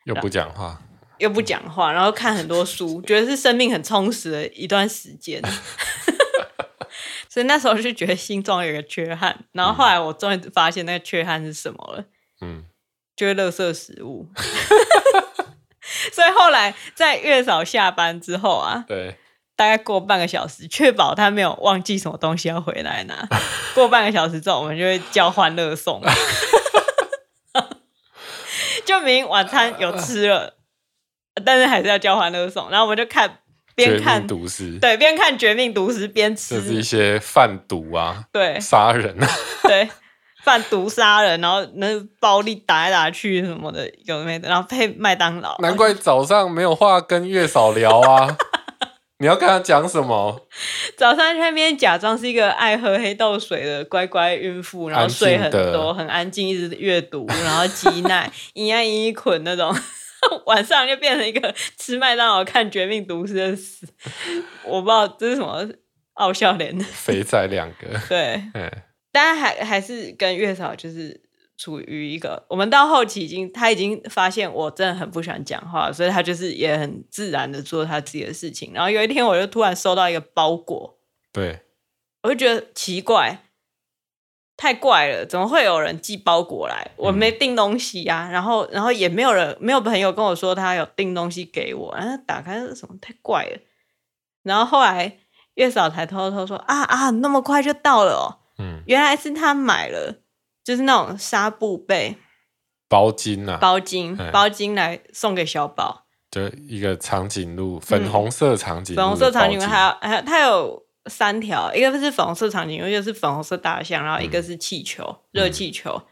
[0.04, 0.80] 又不讲话，
[1.18, 5.42] 又不讲话，然后看很多书，觉得是生命很充实的一段时间。
[7.28, 9.44] 所以那时候就觉得心中有一个缺憾。
[9.50, 12.04] 然后后来我终于发现那个缺憾是什么了，
[12.40, 12.62] 嗯，
[13.16, 14.28] 就是垃圾食物。
[16.12, 19.16] 所以后来在月嫂下班之后啊，对，
[19.60, 23.28] 大概过半个小时，确保他没有忘记什么东西要回来拿。
[23.76, 26.00] 过半个小时之后，我们就会交换乐送。
[28.86, 30.54] 就明明晚餐有吃了，
[31.44, 32.70] 但是还是要交换乐送。
[32.70, 33.40] 然后我们就看
[33.74, 39.28] 边看毒师，对，边看绝命毒师边吃，就是一些贩毒啊，对，杀人啊，
[39.68, 39.90] 对。
[40.42, 41.86] 贩毒杀人，然后那
[42.18, 44.48] 暴力打来打去什么的，有没的？
[44.48, 45.54] 然后配麦当劳。
[45.58, 48.38] 难怪早上没有话跟月嫂聊啊！
[49.20, 50.48] 你要跟他讲什么？
[50.96, 59.74] 早上在那边假装是一个爱喝黑豆水的乖乖孕妇，然后睡很多，很安静，一直阅读，然后挤奶，一样一捆那种。
[60.44, 63.86] 晚上就变成一个吃麦当劳看绝命毒师的死。
[64.64, 65.66] 我不知道这是什么
[66.14, 66.78] 傲笑脸。
[66.78, 67.98] 肥仔两个。
[68.08, 68.42] 对。
[69.12, 71.18] 但还还是跟月嫂就是
[71.60, 78.72] 处于一个，我们到后期已经他已经发现我真的很不喜欢讲话，所以他就是也很自然的做他自己的事情。
[78.72, 80.98] 然后有一天我就突然收到一个包裹，
[81.30, 81.60] 对，
[82.22, 83.42] 我就觉得奇怪，
[84.56, 86.92] 太怪了，怎么会有人寄包裹来？
[86.96, 92.94] 我没订东西呀、啊嗯，然后然后也没有人没有朋友跟我说他有订东西给我，然后打开是什么？
[93.02, 93.58] 太怪了。
[94.42, 95.18] 然后后来
[95.56, 98.40] 月嫂才偷偷说啊啊，那么快就到了哦。
[98.58, 100.22] 嗯，原来是他买了，
[100.62, 102.16] 就是那种纱布被
[102.88, 116.06] 包巾啊，包巾包巾来送给小宝，就一个长颈鹿，粉红色长颈鹿，粉红色长颈鹿，还有还有它有三条，一个是粉红色长颈鹿，一个是粉红色大象，然后一个是气球，热、嗯、气球、嗯，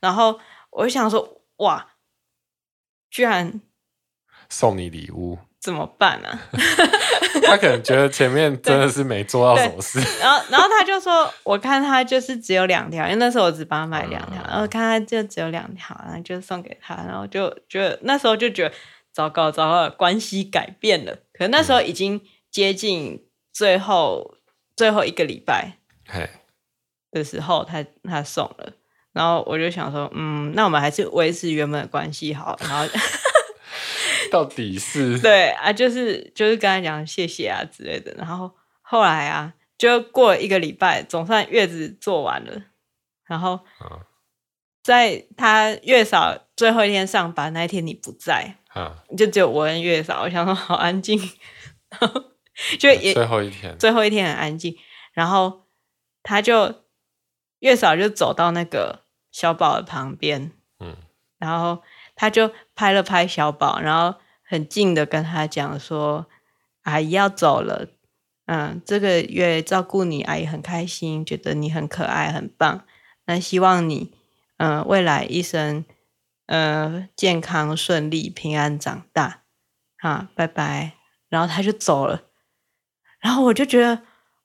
[0.00, 0.38] 然后
[0.70, 1.94] 我就想说，哇，
[3.10, 3.60] 居然
[4.48, 5.38] 送你礼物。
[5.60, 6.38] 怎么办呢、啊？
[7.44, 18.74] 他可能觉得前面真的是没做到什么事，然后然后他就说：“我看他就是只有两条，因为那时候我只帮他买两条，嗯、然后看他就只有两条，然后就送给他，然后就觉得那时候就觉得
[19.12, 21.12] 糟糕糟糕，关系改变了。
[21.32, 24.38] 可能那时候已经接近最后、嗯、
[24.76, 25.78] 最后一个礼拜
[27.10, 28.72] 的时候他，他他送了，
[29.12, 32.86] 然后我就想说，嗯，那我们还是维持原本的关系好，然后。”
[34.30, 42.62] 到底是 对啊，就是就是跟他讲谢谢啊之类的，然后后来啊，就过了一个礼拜，总算月子做完了，
[43.26, 43.60] 然后
[44.82, 48.56] 在他月嫂最后一天上班那一天，你不在，
[49.16, 51.18] 就只有我跟月嫂，我想说好安静，
[51.90, 52.24] 然后
[52.78, 54.76] 就也最后一天，最后一天很安静，
[55.12, 55.66] 然后
[56.22, 56.84] 他就
[57.58, 60.96] 月嫂就走到那个小宝的旁边，嗯，
[61.38, 61.82] 然后。
[62.18, 66.26] 他就拍了拍小宝，然后很近的跟他讲说
[66.82, 67.86] ：“阿姨要走了，
[68.46, 72.84] 嗯，这个月照顾你，阿姨很开心，觉得你很可爱，很棒。
[73.26, 74.12] 那希望你，
[74.56, 75.84] 嗯，未来一生，
[76.46, 79.44] 呃，健康顺利，平安长大。
[80.00, 80.94] 好，拜拜。”
[81.30, 82.22] 然后他就走了，
[83.20, 84.02] 然后我就觉得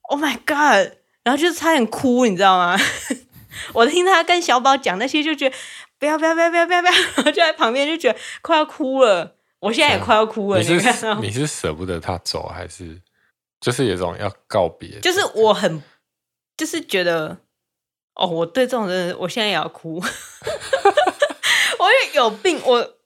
[0.09, 0.95] ，Oh my God！
[1.23, 2.77] 然后就差点哭，你知道吗？
[3.73, 5.55] 我听他跟小宝讲那些，就觉得。
[6.03, 7.31] 不要不要不要不要不要！
[7.31, 10.59] 就在旁边就觉得快要哭了，我现在也快要哭了。
[10.59, 13.01] 你是你是舍不得他走，还是
[13.61, 14.99] 就是有种要告别？
[14.99, 15.81] 就是我很
[16.57, 17.37] 就是觉得
[18.15, 20.03] 哦，我对这种人，我现在也要哭。
[21.79, 22.97] 我也有病，我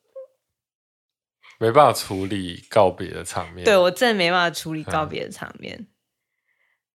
[1.59, 3.63] 没办法处理告别的场面。
[3.63, 5.85] 对，我真的没办法处理告别的场面。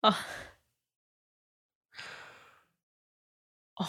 [0.01, 0.11] 哦
[3.75, 3.87] 哦，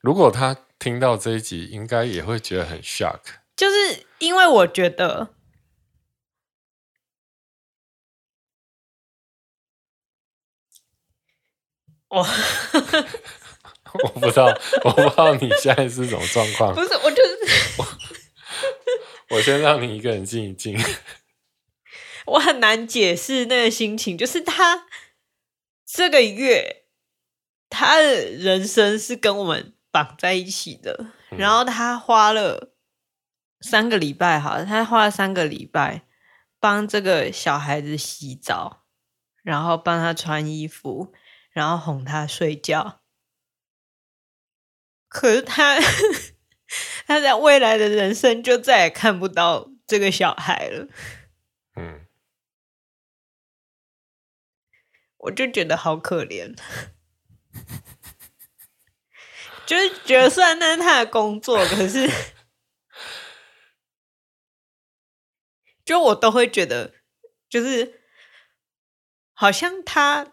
[0.00, 0.56] 如果他。
[0.80, 3.20] 听到这一集，应该也会觉得很 shock。
[3.54, 5.34] 就是因为我觉得，
[12.08, 12.26] 我
[14.02, 14.46] 我不知道，
[14.84, 16.74] 我不知道你现在是什么状况。
[16.74, 17.36] 不是，我就是
[17.76, 17.86] 我，
[19.36, 20.78] 我先让你一个人静一静。
[22.24, 24.86] 我很难解释那个心情，就是他
[25.84, 26.84] 这个月，
[27.68, 29.74] 他的人生是跟我们。
[29.90, 32.72] 绑在一起的，然后他花了
[33.60, 36.06] 三个礼拜，好，他花了三个礼拜
[36.58, 38.84] 帮这个小孩子洗澡，
[39.42, 41.12] 然后帮他穿衣服，
[41.50, 43.00] 然后哄他睡觉。
[45.08, 45.76] 可是他
[47.06, 50.86] 他在未来的人生就再也看不到这个小孩了。
[51.74, 52.06] 嗯，
[55.16, 56.56] 我就觉得好可怜。
[59.70, 62.10] 就是觉得虽然那是他的工作，可是
[65.84, 66.92] 就我都会觉得，
[67.48, 68.00] 就是
[69.32, 70.32] 好像他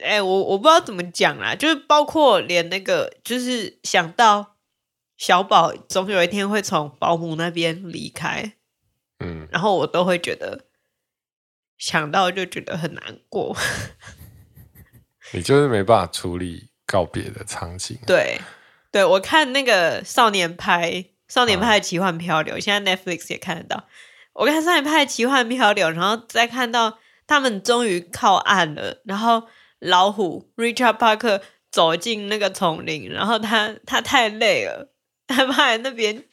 [0.00, 4.56] 哎、欸，我我不知道怎么讲啦，就是包括连那个，就是想到
[5.16, 8.56] 小宝总有一天会从保姆那边离开，
[9.20, 10.66] 嗯，然后我都会觉得
[11.78, 13.56] 想到就觉得很难过。
[15.30, 17.98] 你就是没办法处理告别的场景。
[18.06, 18.40] 对，
[18.90, 20.92] 对我看那个少年派
[21.28, 23.84] 《少年派的奇幻漂流》，嗯，现在 Netflix 也看得到。
[24.32, 29.48] 我看《少年派的奇幻漂流》，然后再看到他们终于靠岸了，然后。
[29.78, 34.90] 老虎 Richard Parker 走进那个丛林，然后他他太累了，
[35.26, 36.24] 他趴在那边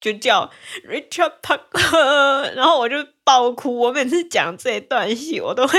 [0.00, 0.50] 就叫
[0.88, 3.78] Richard Parker，然后我就爆哭。
[3.78, 5.78] 我每次讲这一段戏，我都会。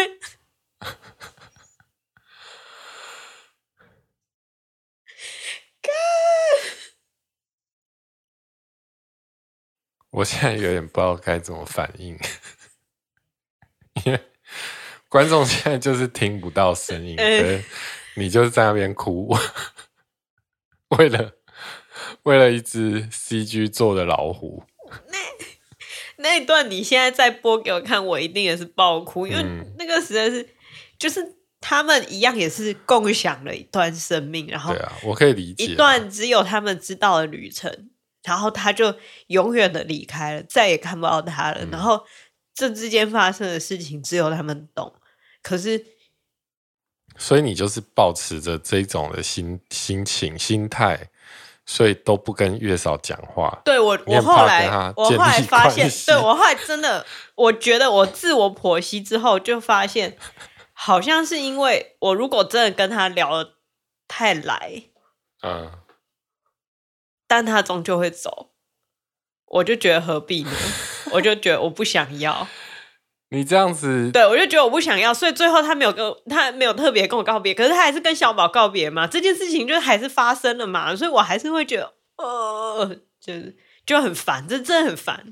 [10.20, 12.18] 我现在有点不知道该怎么反应，
[14.06, 14.20] 因为。
[15.08, 17.64] 观众现在就是听不到声音，欸、
[18.16, 19.36] 你就是在那边哭，
[20.90, 21.32] 为了
[22.24, 24.64] 为了一只 CG 做的老虎。
[25.08, 25.18] 那
[26.18, 29.44] 那一段你现在再播给我看，我一定也是爆哭，因为
[29.80, 30.50] 那个实在是，嗯、
[31.00, 37.90] 就是他们一样也是共享了一段生命，然后对啊，我可以理解一段只有他们知道的旅程，
[38.24, 38.96] 然后他就
[39.28, 42.06] 永远的离开了，再也看不到他了，嗯、然后
[42.54, 44.94] 这之间发生的事情只有他们懂。
[45.42, 45.86] 可是，
[47.18, 51.10] 所以你就是保持着这种的心心情、心态，
[51.66, 53.62] 所以都不跟月嫂讲话。
[53.64, 57.06] 对我，我后来我后来发现，对我后来真的，
[57.36, 60.18] 我觉得我自我剖析之后，就发现
[60.74, 63.54] 好像是因为我如果真的跟他聊得
[64.08, 64.84] 太来，
[65.42, 65.72] 嗯，
[67.30, 68.50] 但他终究会走，
[69.46, 70.52] 我就觉得何必呢？
[71.12, 72.48] 我就觉得我不想要。
[73.30, 85.32] 你这样子，对，我就觉得我不想要，所以最后他没有跟他没有特别跟我告别，可是他还是跟小宝告别嘛，这件事情就还是发生了嘛，所以我还是会觉得，呃，就是就很烦，这真的很烦。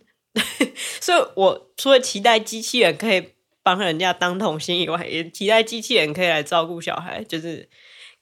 [1.02, 3.34] 所以我除了期待机器人可以
[3.64, 7.68] 帮人家当童星以外，也期待机器人可以来照顾小孩，就是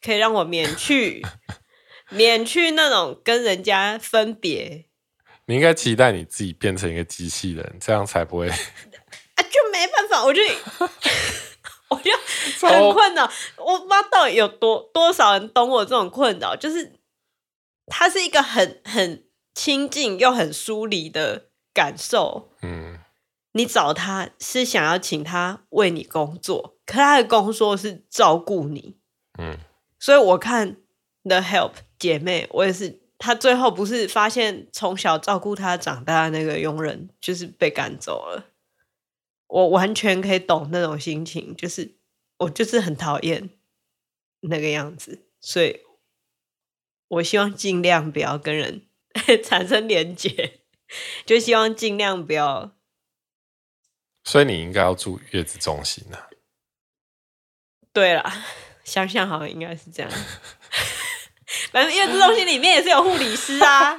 [0.02, 1.22] 可以让我免去
[2.12, 4.86] 免去那种跟人家分别。
[5.48, 8.50] 你应该期待你自己变成一个机器人，这样才不会。
[8.50, 8.56] 啊，
[9.38, 10.42] 就没办法，我就
[11.90, 12.12] 我就
[12.68, 17.00] 很困扰，我不知道到底有多多少人懂我这种困扰，就是
[17.86, 22.50] 它是一个很很亲近又很疏离的感受。
[22.64, 23.00] 嗯，
[23.52, 28.98] 你找他是想要请他为你工作，可他的工作是照顾你。
[29.38, 29.60] 嗯，
[30.00, 30.78] 所以我看
[31.24, 38.52] The Help 姐妹，我也是，她最后不是发现从小照顾她长大的那个佣人就是被赶走了。
[39.48, 41.96] 我完全可以懂那种心情，就是
[42.38, 43.50] 我就是很讨厌
[44.42, 45.82] 那个样子，所以
[47.08, 48.82] 我希望尽量不要跟人
[49.44, 50.62] 产生连结，
[51.26, 52.76] 就希望尽量不要。
[54.24, 56.28] 所以你应该要住月子中心啊。
[57.94, 58.44] 对啦，
[58.84, 60.12] 想想好像应该是这样。
[61.72, 63.98] 反正月子中心里面也是有护理师啊，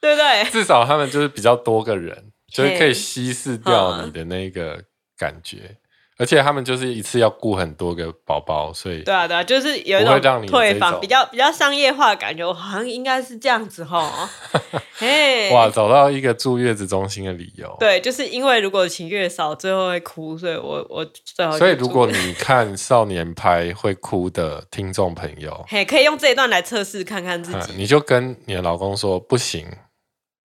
[0.00, 0.50] 对不对？
[0.50, 2.30] 至少他们就是比较多个人。
[2.46, 4.80] 就是可以稀释掉你的那个
[5.18, 5.76] 感觉，嗯、
[6.16, 14.30] 而且他们就是一次要顾很多个宝宝，所以对啊对啊，就是有一种退房比较比较商业化的感觉，我好像应该是这样子哈。
[14.96, 17.76] 嘿，哇，找到一个住月子中心的理由。
[17.80, 21.58] 对，就是因为如果请月嫂，最后会哭，所以我我最后。
[21.58, 27.74] 所以如果你看少年拍会哭的听众朋友，嘿，可以用这一段来测试看看自己，嗯。
[27.78, 29.66] 你就跟你的老公说不行。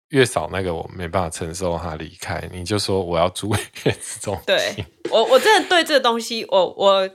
[0.09, 4.43] 月嫂那个我没办法承受他离开，你就说我要住月子中心。
[4.45, 7.09] 对，我我真的对这个东西，我我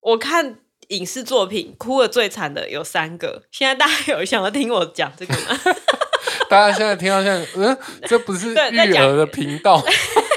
[0.00, 3.44] 我看影视作品哭的最惨的有三个。
[3.50, 5.58] 现在大家有想要听我讲这个吗？
[6.50, 9.82] 大家现在听到现在，嗯，这不是育儿的频道，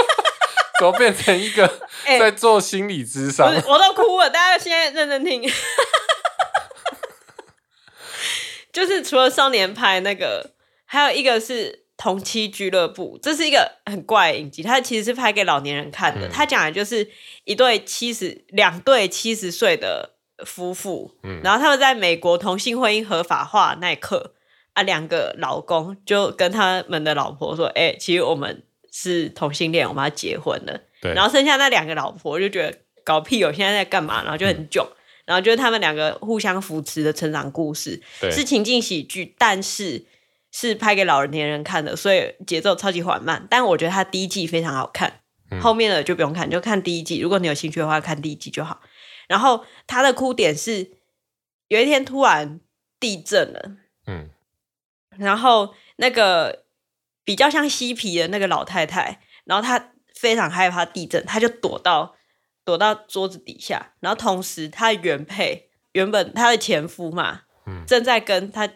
[0.79, 1.69] 怎么变成一个
[2.17, 3.49] 在做心理咨商？
[3.49, 5.51] 欸、我都哭了，大家现在认真听。
[8.71, 10.51] 就是除了少年派那个。
[10.91, 16.27] 还有一个是同妻俱乐部，这是一个很怪的影集，它其实是拍给老年人看的。
[16.27, 17.07] 嗯、它讲的就是
[17.43, 24.33] 一对七十两对七十岁的夫妇，嗯，然后他们在美国同性婚姻合法化那一刻
[24.73, 31.13] 啊，两个老公就跟他们的老婆说：“哎、欸，其实我们是同性恋，我们要结婚了。”对。
[31.13, 34.23] 然后剩下那两个老婆就觉得搞屁，哦现在在干嘛？
[34.23, 34.83] 然后就很囧。
[34.83, 40.05] 嗯、然后就是他们两个互相扶持的成长故事，是情境喜剧，但是。
[40.51, 43.47] 是拍给老年人看的，所以节奏超级缓慢。
[43.49, 45.21] 但我觉得它第一季非常好看，
[45.51, 47.19] 嗯、后面的就不用看，就看第一季。
[47.19, 48.81] 如果你有兴趣的话，看第一季就好。
[49.27, 50.91] 然后他的哭点是
[51.67, 52.59] 有一天突然
[52.99, 53.77] 地震了，
[54.07, 54.29] 嗯，
[55.17, 56.65] 然后那个
[57.23, 62.15] 比较像嬉皮的那个老太太，然后她非常害怕地震，她就躲到
[62.65, 68.67] 躲到桌子底下，然后同时她的原配原本她的前夫嘛，嗯，正在跟她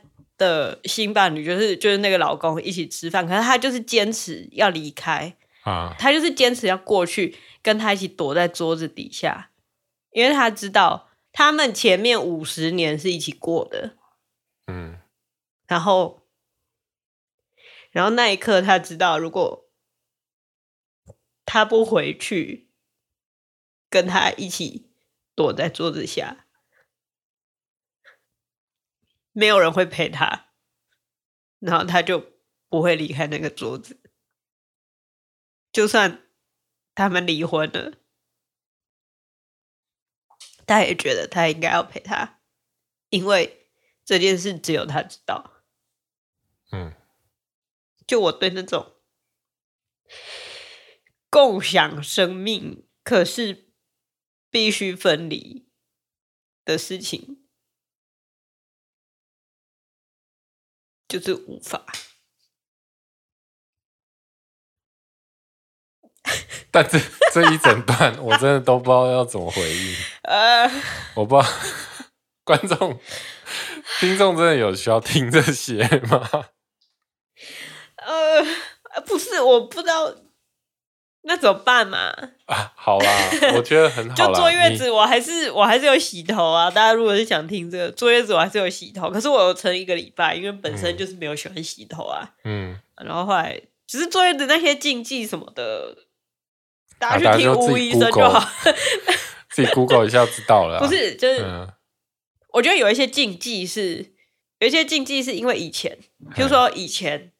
[0.44, 5.36] 的新伴侣，就是就是那个老公一起吃饭，可是他就是坚持要离开。
[5.64, 9.52] 啊，他就是坚持要过去跟他一起躲在桌子底下。
[10.12, 13.98] 因为他知道他们前面五十年是一起过的，
[14.68, 15.00] 嗯，
[15.68, 16.28] 然后，
[17.92, 19.70] 然后那一刻他知道，如果
[21.46, 22.70] 他不回去
[23.90, 24.92] 跟他一起
[25.34, 26.43] 躲在桌子下，
[29.34, 30.54] 没有人会陪他，
[31.60, 32.32] 然后他就
[32.70, 34.00] 不会离开那个桌子，
[35.72, 36.26] 就算
[36.96, 38.00] 他们离婚了。
[40.66, 42.40] 他也觉得他应该要陪他，
[43.10, 43.68] 因为
[44.06, 45.62] 这件事只有他知道。
[46.72, 46.94] 嗯，
[48.08, 48.96] 就我对那种
[51.30, 53.74] 共享生命，可是
[54.50, 55.68] 必须分离
[56.64, 57.43] 的事情，
[61.14, 61.86] 就是无法。
[66.72, 67.00] 但这
[67.32, 69.96] 这一整段我真的都不知道要怎么回应。
[70.24, 70.68] 呃，
[71.14, 71.54] 我不知道
[72.44, 73.00] 观众、
[74.00, 76.28] 听众真的有需要听这些吗？
[77.98, 80.16] 呃，不是，我不知道，
[81.24, 82.14] 那怎么办嘛？
[82.46, 84.16] 啊，好啦， 我觉得很好。
[84.16, 86.70] 就坐月子，我还是我还是有洗头啊。
[86.70, 89.10] 大家如果是想听这个坐月子，我还是有洗头。
[89.10, 92.32] 可是我有撑一个礼拜，因为本身就是没有喜欢洗头啊。
[92.44, 95.98] 嗯，然后后来只是坐月子那些禁忌什么的。
[97.00, 98.50] 大家去听吴医生就好，
[99.50, 100.80] 自己 Google 一下知道了。
[100.80, 101.68] 不是，就是、嗯、
[102.54, 104.14] 我觉得有一些禁忌是，
[104.60, 105.98] 有一些禁忌是因为以前，
[106.34, 107.34] 比如说以前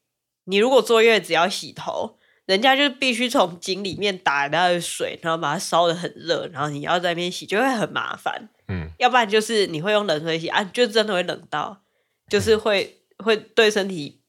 [0.46, 8.50] 你如果坐月子要洗头，人家就必须从井里面打那个水，然后把它烧的很热，然后你要在那边洗，就会很麻烦。
[8.68, 11.84] 嗯，要不然就是你会用冷水洗啊，就真的会冷到，
[12.30, 14.22] 就是会、嗯、会对身体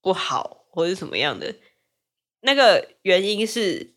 [0.00, 1.54] 不好或者什么样的。
[2.40, 3.94] 那个原因是。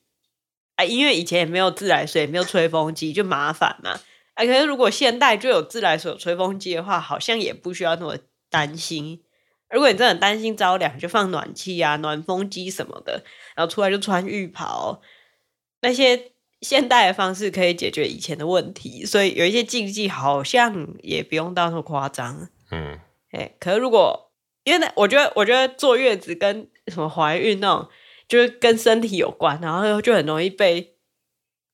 [0.75, 3.91] 啊，因为以前也没有自来水，也没有吹风机，就麻烦嘛。
[4.33, 8.17] 啊，可是如果现代就有自来水、有吹风机的话，好像也不需要那么
[8.49, 9.21] 担心。
[9.73, 13.23] 如果你真的很担心着凉，就放暖气啊、暖风机什么的，
[13.55, 15.01] 然后出来就穿浴袍。
[15.81, 22.47] 那些现代的方式可以解决以前的问题，所以有一些禁忌好像也不用到那么夸张。
[22.71, 22.99] 嗯，
[23.31, 24.31] 哎，可是如果
[24.63, 27.89] 因为我觉得，我觉得坐月子跟什么怀孕那种。
[28.25, 30.92] 就是跟身体有关，然后就很容易被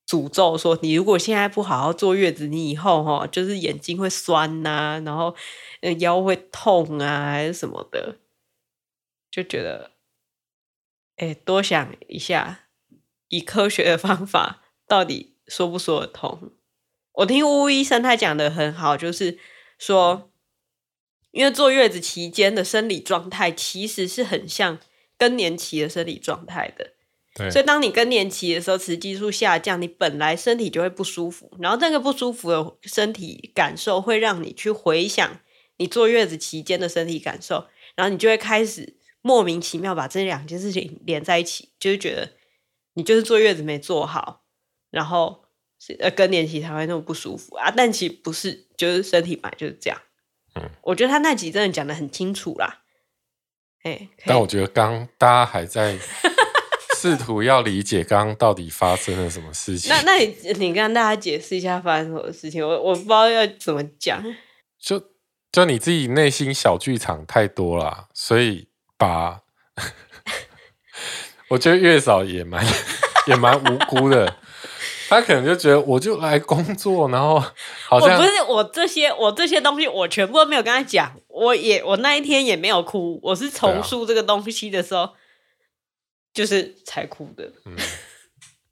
[0.10, 5.36] 诅咒说，你如果现在不好好坐月子，你以后哈就是眼睛会酸呐、然后
[6.00, 8.18] 腰会痛啊，还是什么的，
[9.30, 9.92] 就觉得，
[11.18, 12.70] 哎，多想一下，
[13.28, 16.54] 以科学的方法到底说不说得通？
[17.12, 19.38] 我听巫医生他讲的很好，就是
[19.78, 20.32] 说，
[21.32, 24.80] 因为坐月子期间的生理状态其实是很像。
[25.20, 26.94] 更年期的生理状态的，
[27.36, 35.40] 对，所以当你更年期的时候，雌激素下降，你本来身体就会不舒服，然后那个不舒服的身体感受会让你去回想
[35.78, 42.32] 你坐月子期间的身体感受，然后你就会开始莫名其妙把这两件事情连在一起，就是觉得
[42.94, 44.44] 你就是坐月子没坐好，
[44.90, 45.46] 然后
[46.00, 50.02] 呃更年期才会那么不舒服啊，但其实不是，就是身体本来就是这样。
[50.56, 52.82] 嗯，我觉得他那集真的讲的很清楚啦。
[53.84, 55.98] 欸、但我觉得刚大家还在
[57.00, 59.90] 试图要理解刚刚到底发生了什么事情。
[59.90, 62.68] 那那你你跟大家解释一下发生什么事情？
[62.68, 64.22] 我我不知道要怎么讲。
[64.78, 65.02] 就
[65.52, 69.42] 就你自己内心小剧场太多了，所以把
[71.50, 72.66] 我觉得月嫂也蛮
[73.28, 74.36] 也蛮无辜的。
[75.08, 77.44] 他可能就觉得我就来工作，然后
[77.88, 85.12] 好像我不是我这些我这些东西我全部都没有跟他讲，我也我那一天也没有哭，我是重述这个东西的时候，啊、
[86.40, 87.44] 就是才哭的。
[87.66, 87.76] 嗯，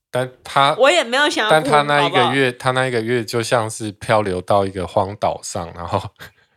[0.09, 6.01] 但他 我也没有想要，但他那一个月好好他那一个月就像是漂流到一个荒岛上，然后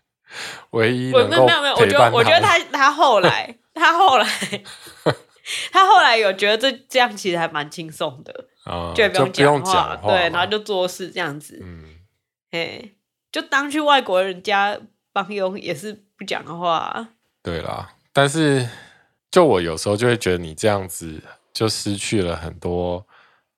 [0.70, 1.74] 唯一能够陪伴他。
[1.74, 4.26] 我觉得我觉得他他后来 他后来
[5.72, 8.46] 他后来有觉得这这样其实还蛮轻松的。
[8.66, 11.58] Uh, 就不用讲话，话对，然后就做事这样子。
[11.61, 11.96] 嗯，
[12.52, 12.94] 嘿，
[13.32, 14.78] 就当去外国人家
[15.12, 17.08] 帮佣也是不讲话。
[17.42, 18.68] 对啦，但是
[19.30, 21.22] 就我有时候就会觉得你这样子
[21.52, 23.06] 就失去了很多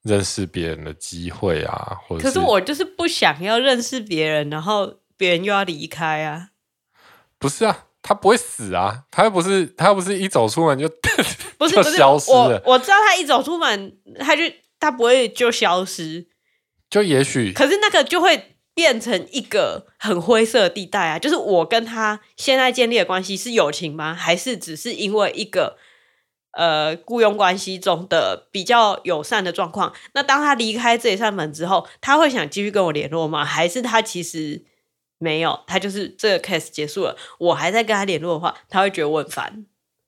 [0.02, 6.48] 认识别人的机会啊，或者可是我就是不想要认识别人，然后别人又要离开啊。
[7.38, 10.88] 不是啊，他不会死啊，他又不是他又不是一走出门就
[11.56, 12.62] 不是就消失了。
[12.66, 14.42] 我我知道他一走出门，他就
[14.78, 16.26] 他不会就消失，
[16.90, 21.18] 就也许，可是那个就会变成一个很灰色的地带啊。
[21.18, 24.14] 就是我跟他现在建立的关系是友情吗？
[24.14, 25.76] 还是只是因为一个？
[26.54, 33.42] 呃，雇佣关系中的比较友善的状况，那当他离开这一扇门之后，他会想继续跟我联络吗？
[33.42, 34.62] 还是他其实
[35.16, 39.64] 没有，他就是这个 case 结束了，我还在跟他联络的话，他会觉得我很烦。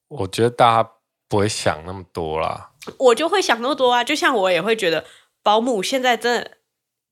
[0.08, 0.90] 我觉得大家
[1.30, 5.06] 不会想那么多啦，我就会想那么多啊，就像我也会觉得
[5.42, 6.58] 保姆现在真的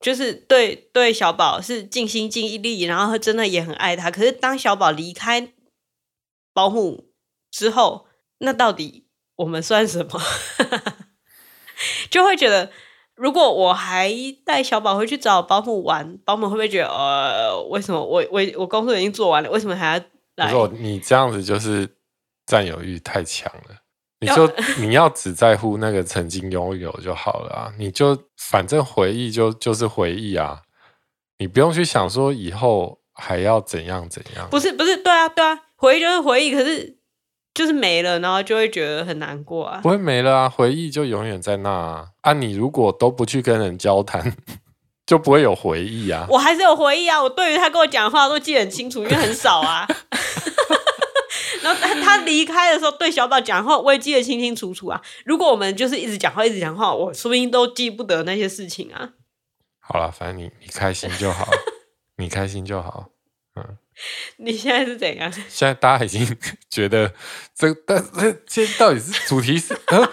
[0.03, 4.11] 就是对对小宝是尽心尽力，然后真的也很爱他。
[4.11, 5.53] 可是当小宝离开
[6.53, 7.07] 保姆
[7.51, 8.07] 之后，
[8.39, 9.07] 那到底？
[9.37, 10.21] 我们算什么？
[12.11, 12.71] 就会觉得，
[13.15, 14.13] 如果我还
[14.45, 20.05] 带小宝回去找保姆玩，保姆会不会觉得，呃，为什么我我我工作已经做完了，为什么还要
[20.37, 20.53] 来？
[20.53, 21.89] 不是，你这样子就是
[22.47, 23.82] 占有欲太强了。
[24.23, 27.73] 你就你要只在乎那个曾经拥有就好了啊！
[27.79, 30.63] 你就反正回忆就就是回忆啊，
[31.39, 34.49] 你不用去想说以后还要怎样怎样。
[34.51, 36.99] 不是不是，对啊对啊，回忆就是回忆，可是。
[37.55, 39.79] 就是没了，然后就会觉得很难过啊。
[39.83, 42.07] 不会没了啊，回忆就永远在那啊。
[42.23, 44.35] 啊，你如果都不去跟人交谈，
[45.05, 46.27] 就不会有回忆啊。
[46.31, 49.87] 我还是有回忆啊，我对于他跟我讲的话都记得很清楚，因为很少啊。
[51.63, 55.01] 然后他他离开的时候对小宝讲的话，我也记得清清楚楚啊。
[55.25, 59.11] 如果我们就是一直讲话，一直讲话，我说不定都记不得那些事情啊。
[59.81, 61.49] 好了，反正你你开心就好，
[62.17, 63.11] 你开心就好，
[63.57, 63.79] 嗯。
[64.39, 65.31] 你现在是怎样？
[65.31, 66.37] 现在大家已经
[66.71, 67.13] 觉得
[67.55, 69.79] 这，但这这到底是主题是？
[69.87, 70.09] 呃、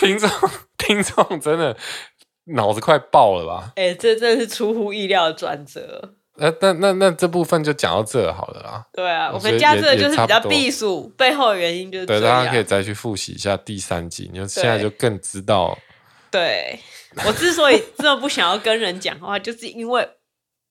[0.00, 0.28] 听众
[0.76, 1.76] 听众真的
[2.56, 3.72] 脑子快爆了吧？
[3.76, 6.16] 哎、欸，这真的是出乎意料的转折。
[6.40, 8.86] 那那那那这部分就讲到这好了啦。
[8.92, 15.78] 对啊，我们家这个就是比较避暑，背后的原因就是对，大家可以再去复习一下第三集，你就现在就更知道。
[16.30, 16.80] 对，
[17.26, 20.08] 我之所以这么不想要跟人讲话，就是因为。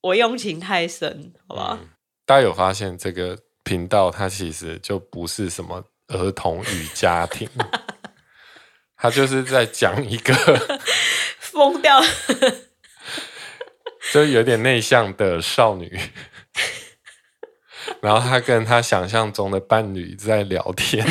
[0.01, 1.77] 我用情太深，好不好？
[1.77, 1.89] 嗯，
[2.25, 7.45] 大家有发现这个频道，它其实就不是什么儿童与家庭，
[8.95, 10.33] 它就是在讲一个
[11.39, 12.01] 疯掉，
[14.11, 15.99] 就有点内向的少女，
[18.01, 21.05] 然后她跟她想象中的伴侣在聊天。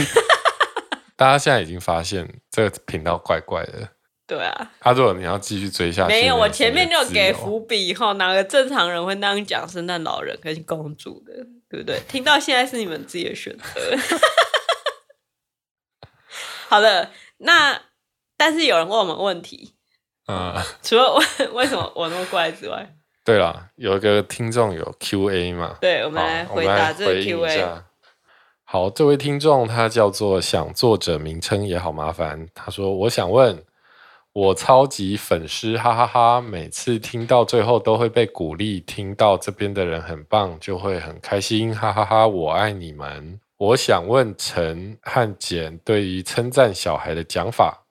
[1.17, 3.89] 大家现在已经发现这个频道怪怪的。
[4.27, 6.09] 对啊，阿若，你要继续追下去。
[6.09, 11.33] 没有，我前面就给伏笔，以后哪个正常人会那样讲圣诞老人跟公主的，
[11.71, 11.99] 对不对？
[12.07, 13.65] 听到现在是你们自己的选择。
[16.69, 17.81] 好的，那
[18.37, 19.75] 但是有人问我们问题，
[20.29, 25.77] 嗯，除了为为什么我那么怪之外， 对了，有一个听众有 Q&A 嘛？
[25.81, 27.83] 对，我们来回答这个 Q&A。
[28.65, 33.65] 好，这位听众他叫做想作者名称也好麻烦，他说我想问。
[34.35, 36.41] 我超级粉丝，哈哈哈！
[36.41, 42.29] 每次听到最后都会被鼓励，听到这边的人很棒，就会很开心，哈哈哈！
[42.29, 43.41] 我爱你们。
[43.57, 47.87] 我想问陈和简对于称赞小孩的讲法。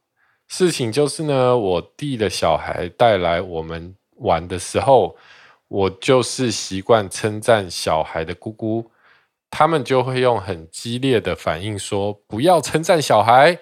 [0.48, 5.16] 事情就是呢，我弟的小孩带来我们玩的时候，
[5.68, 8.92] 我就是习惯称赞小孩的姑姑，
[9.50, 13.60] 他们就会用很激烈的反应说：“不要称赞小孩。”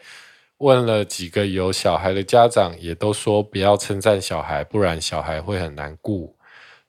[0.59, 6.33] 问了几个有小孩的家长，也都说不要称赞小孩，不然小孩会很难过。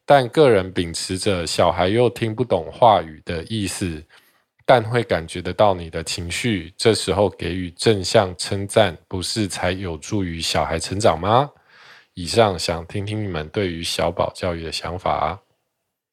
[0.05, 4.05] 但个人秉持着小孩又听不懂话语的意思，
[4.67, 11.53] 但会感觉得到你的情绪，这时候给予正向称赞，不是才有助于小孩成长吗？
[12.13, 15.41] 以上想听听你们对于小宝教育的想法。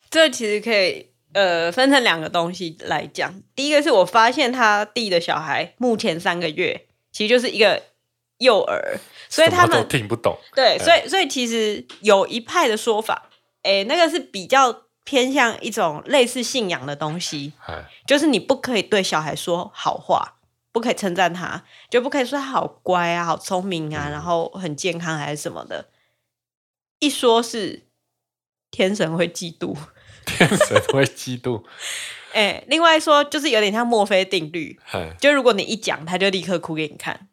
[0.10, 3.41] 这其实可以呃分成两个东西来讲。
[3.56, 6.86] 第一个是我发现他弟的小孩目前三个月。
[7.16, 7.80] 其实就是一个
[8.39, 8.97] 幼儿，
[9.30, 10.36] 所以他们听不懂。
[10.56, 13.30] 对，所以所以其实有一派的说法，
[13.62, 17.54] 诶，那个是比较偏向一种类似信仰的东西，
[18.08, 20.36] 就是你不可以对小孩说好话，
[20.72, 25.89] 不可以称赞他，就不可以说他好乖啊、好聪明啊，然后很健康还是什么的。
[26.99, 27.88] 一说是
[28.72, 29.76] 天神会嫉妒，
[30.26, 31.64] 天神会嫉妒。
[32.32, 34.80] 哎，另外说就是有点像墨菲定律，
[35.20, 37.28] 就如果你一讲，他就立刻哭给你看，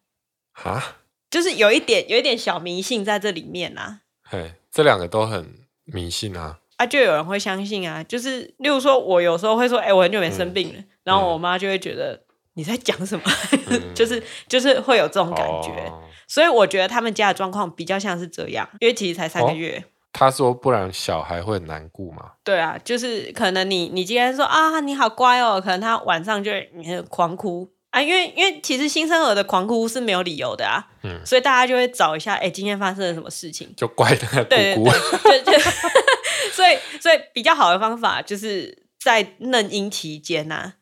[0.53, 0.97] 啊，
[1.31, 4.01] 就是有一点有一点小迷信在这里面啊。
[4.25, 6.59] 嘿，这两个都很迷信啊。
[6.81, 12.19] 啊，就有人会相信啊，就是例如说，我有时候会说，哎，我很久没生病了，嗯、然后我妈就会觉得
[12.55, 13.25] 你在讲什么？
[13.69, 15.69] 嗯、 就是就是会有这种感觉。
[15.91, 19.77] 哦、所以我觉得他们家的状况比较像是这样，因为其实才三个月。
[19.77, 22.33] 哦、他说不然小孩会很难过嘛？
[22.43, 27.69] 对啊，就是可能你你今天说啊你好乖哦，可能他晚上就会狂哭。
[27.91, 33.73] 啊，因为因为其实新生儿的狂哭是没有理由的啊，嗯，所以大家就会找一下，哎，今天发生了什么事情？
[33.77, 34.91] 就怪他姑姑，
[35.25, 35.59] 对对对，
[36.55, 40.75] 所以所以比较好的方法就是在嫩婴期间呐，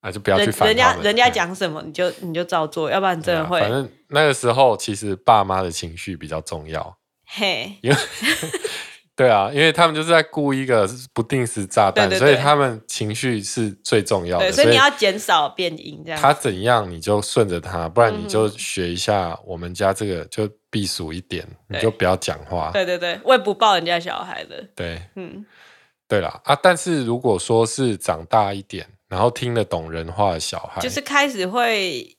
[0.00, 3.60] 啊，就不要去烦人家，人家讲什么你就你就照做，要不然真的会。
[3.60, 7.96] 反正那个时候其实爸妈的情绪比较重要，嘿，因为。
[9.18, 14.44] 对啊，因为他们就是在顾一个不定时炸弹，对对对，所以他们情绪是最重要的。
[14.44, 16.20] 对，所以你要减少变音，这样。
[16.20, 22.70] 他怎样你就顺着他，不然你就学一下我们家这个，就避暑一点，嗯、你就不要讲话。
[22.72, 24.64] 对对对，我也不抱人家小孩的。
[24.76, 25.44] 对，嗯，
[26.06, 32.14] 对啦啊，但是如果说是长大一点，然后听得懂人话的小孩，就是开始会。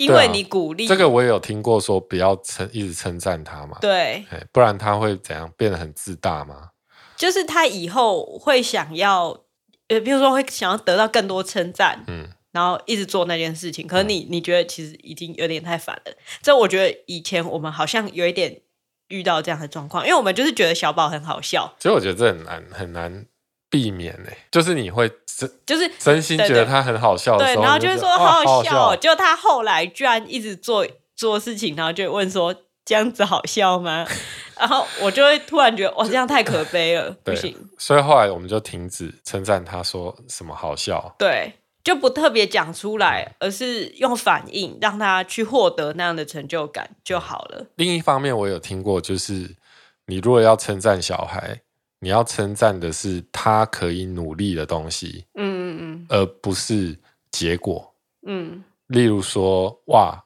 [0.00, 6.70] 因为你鼓励、啊、这个，我也有听过，说不要称一直称赞他嘛，对，不然他会怎样变得很自大吗？
[7.18, 9.42] 就是他以后会想要，
[9.88, 13.86] 呃，比如说会想要得到更多称赞，嗯，然后一直做那件事情。
[13.86, 16.12] 可是你、嗯、你觉得其实已经有点太烦了。
[16.40, 18.62] 这我觉得以前我们好像有一点
[19.08, 21.74] 遇到这样的状况，因为我们就是觉得小宝很好笑。
[21.78, 23.26] 其实我觉得这很难很难
[23.70, 25.50] 避免呢，就是你会真。
[25.64, 32.54] 就是真心觉得他很好笑的时候，对，然后就是说好好笑，就他后来居然一直做做事情，然后就问说
[32.84, 34.06] 这样子好笑吗？
[34.58, 37.56] 然后我就会突然觉得哇，这样太可悲了， 不行。
[37.78, 47.64] 所以后来我们就停止称赞他说什么好笑，对，就不特别讲出来，而是用反应让他去获得那样的成就感就好了。
[47.76, 49.56] 另一方面，我有听过，就是
[50.04, 51.62] 你如果要称赞小孩。
[52.02, 56.98] 你要称赞的是他可以努力的东西，嗯嗯嗯，而不是
[57.30, 57.94] 结果，
[58.26, 58.64] 嗯。
[58.86, 60.18] 例如说，哇，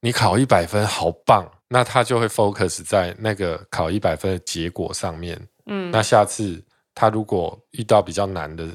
[0.00, 5.90] 你考一百分，好棒，那他就会 focus 在那个考一百分的结果上面，嗯。
[5.90, 6.60] 那下次
[6.94, 8.66] 他如果遇到比较难的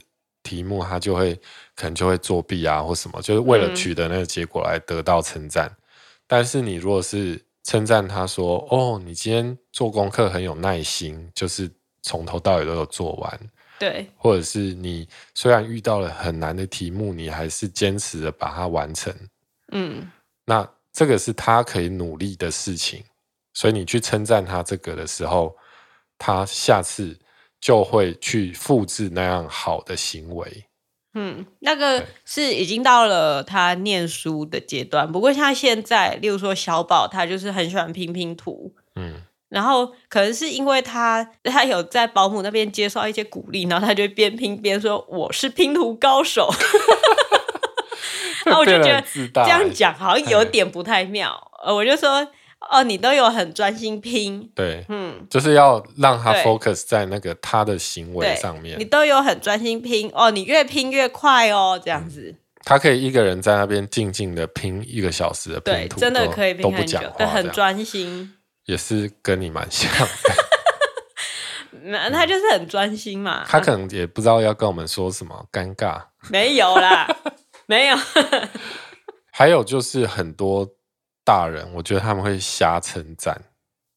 [0.44, 1.34] 题目，他就会
[1.76, 5.68] 可能就会作弊啊，或什么，就是为了取得那个结果来得到称赞。
[5.68, 5.78] 嗯。
[6.28, 11.70] 但是你如果是称赞他说，哦，你今天做功课很有耐心，就是。
[12.06, 13.40] 从头到尾都有做完，
[13.80, 19.12] 对，或者是你虽然遇到了很难的题目，你还是坚持的把它完成，
[19.72, 20.08] 嗯，
[20.46, 23.04] 那这个是他可以努力的事情，
[23.56, 25.58] 所以你去称赞他这个的时候，
[26.20, 27.18] 他下次
[27.60, 30.66] 就会去复制那样好的行为，
[31.16, 39.24] 嗯，那个是已经到了他念书的阶段，不过像现在，例如说小宝，他就是很喜欢拼拼图，嗯。
[39.50, 46.50] 然后可能是因为他他有在保姆那边接受一些鼓励，然后他就边拼边说：“我是拼图高手。
[48.46, 51.52] ”然后我就觉得这样讲好像有点不太妙。
[51.64, 52.28] 呃，我就说
[52.70, 58.78] ：“哦，你都有很专心拼，对，嗯，就是要让他 focus 在那个他的行为上面。
[58.80, 62.22] 你都有很专心拼哦，你越拼越快哦，这样子。
[62.36, 68.34] 嗯”他可以一个人在那边静静的拼一个小时的拼图，对，真的可以拼很久，对，很专心。
[68.66, 70.34] 也是跟你蛮像的，
[71.86, 73.46] 那他就是很专心嘛。
[73.48, 76.02] 他可能也不知道要跟我们说什么，尴尬。
[76.30, 77.08] 没有啦，
[77.68, 77.98] 没有。
[79.32, 80.68] 还有就是很多
[81.24, 83.40] 大人，我觉得他们会瞎称赞，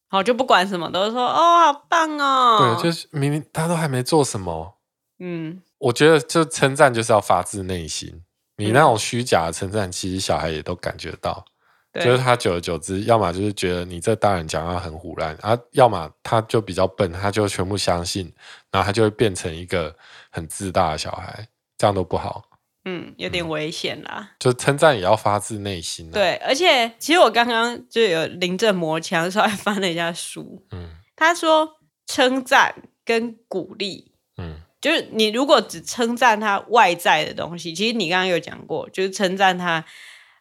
[0.09, 2.77] 好就不管什么，都是说哦，好棒哦。
[2.81, 4.79] 对，就是明明他都还没做什么，
[5.21, 8.23] 嗯，我觉得就称赞就是要发自内心。
[8.57, 11.45] 你那种虚假的称赞，其实小孩也都感觉到。
[12.05, 18.33] 就是他久而久之，要么就是觉得你这大人讲话很胡乱啊，要么他就比较笨，他就全部相信，
[18.71, 19.95] 然后他就会变成一个
[20.31, 22.45] 很自大的小孩，这样都不好。
[22.85, 24.31] 嗯，有点危险啦。
[24.39, 26.11] 就称赞也要发自内心。
[26.11, 30.65] 对，而且其实我刚刚就有临阵磨枪，稍微翻了一下书。
[30.71, 31.77] 嗯，他说
[32.07, 32.75] 称赞
[33.05, 39.85] 跟鼓励，嗯，就是你如果只称赞他外在的东西，其实你刚刚有讲过，就是称赞他。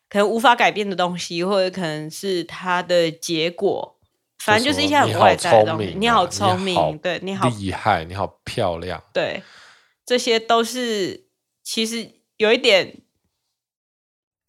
[0.10, 3.98] 可能无法改变的东西，或者可能是它的结果，
[4.44, 5.94] 反正就是一些很外在的东西。
[5.98, 9.44] 你好聪明，对，你好厉害，你好漂亮，对，
[10.06, 11.28] 这些都是
[11.64, 13.02] 其实有一点，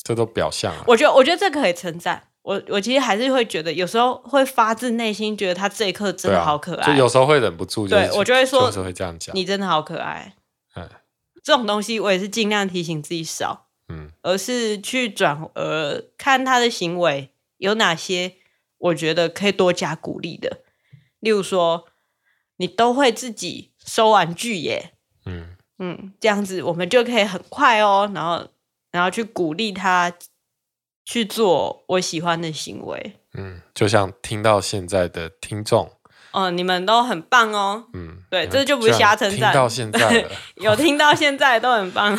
[0.02, 0.84] 这都表象啊。
[0.86, 2.24] 我觉得，我觉得这个可以称赞。
[2.42, 10.34] 我我其实还是会觉得，有时候会发自内心觉得他这一刻真的好可爱，就有时候会忍不住，对我就会说，有时候会这样讲，你真的好可爱。
[10.74, 10.88] 嗯，
[11.44, 13.67] 这种东西我也是尽量提醒自己少。
[13.88, 18.34] 嗯，而是去转而看他的行为有哪些，
[18.78, 20.60] 我觉得可以多加鼓励的。
[21.20, 21.86] 例如说，
[22.58, 24.92] 你都会自己收玩具耶，
[25.26, 28.10] 嗯嗯，这样子我们就可以很快哦。
[28.14, 28.48] 然后，
[28.90, 30.12] 然后去鼓励他
[31.04, 33.16] 去做我喜欢的行为。
[33.34, 35.90] 嗯，就像听到现在的听众，
[36.32, 37.88] 哦，你们都很棒哦。
[37.94, 39.52] 嗯，对，这就不是瞎称赞。
[39.52, 40.26] 听到现在，
[40.56, 42.18] 有听到现在都很棒。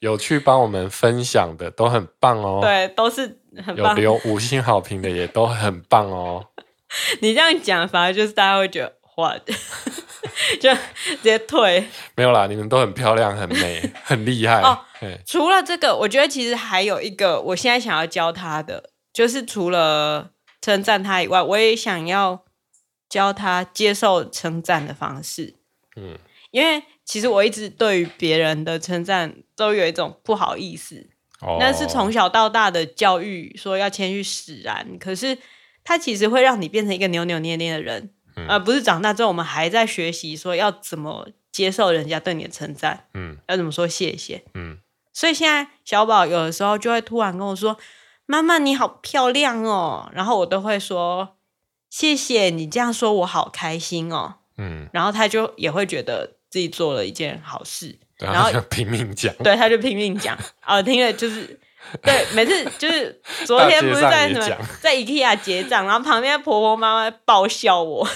[0.00, 2.58] 有去帮我们分享的都很棒哦。
[2.60, 3.76] 对，都是很棒。
[3.76, 6.48] 有留五星好评的也都很棒哦。
[7.22, 9.36] 你这样讲，反而就是大家会觉得，哇，
[10.60, 10.74] 就
[11.04, 11.86] 直接退。
[12.16, 14.76] 没有啦，你们都很漂亮、很美、很厉害哦。
[15.24, 20.30] 除了这个，我觉得其实还有一个，我现在想要教他的，就是除了
[20.60, 22.44] 称赞他以外，我也想要
[23.08, 25.54] 教他接受称赞的方式。
[25.96, 26.18] 嗯，
[26.50, 31.08] 因为其实我一直对于别人的称赞都有一种不好意思。
[31.40, 35.38] 哦，那是从小到大的教育说要谦虚使然，可是。
[35.82, 38.10] 它其实会让你变成一个扭扭捏捏的人，
[38.46, 44.78] 而、不是长大之后我们还在学习说要怎么接受人家对你的称赞，嗯，要怎么说谢谢，嗯。
[45.14, 47.78] 所以现在小宝有的时候就会突然跟我说
[48.26, 51.38] ：“妈妈你好漂亮哦。”然后我都会说
[51.88, 54.86] ：“谢谢你这样说，我好开心哦。”嗯。
[54.92, 61.58] 然后他就也会觉得自己做了一件好事，然后就拼命讲，对，他就拼命讲，啊，听了就是。
[62.02, 68.06] 对，每次就是昨天不是在什么在 IKEA 结账，然后旁边婆婆妈妈爆笑我，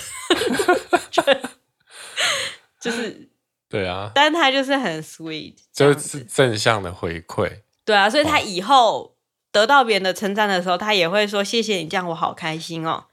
[2.78, 3.30] 就 是
[3.68, 7.62] 对啊，但是他就是很 sweet，就是正向的回馈。
[7.86, 9.16] 对啊，所以他以后
[9.50, 13.06] 得到别人的称赞的时候，他也会说谢谢你，这样我好开心哦。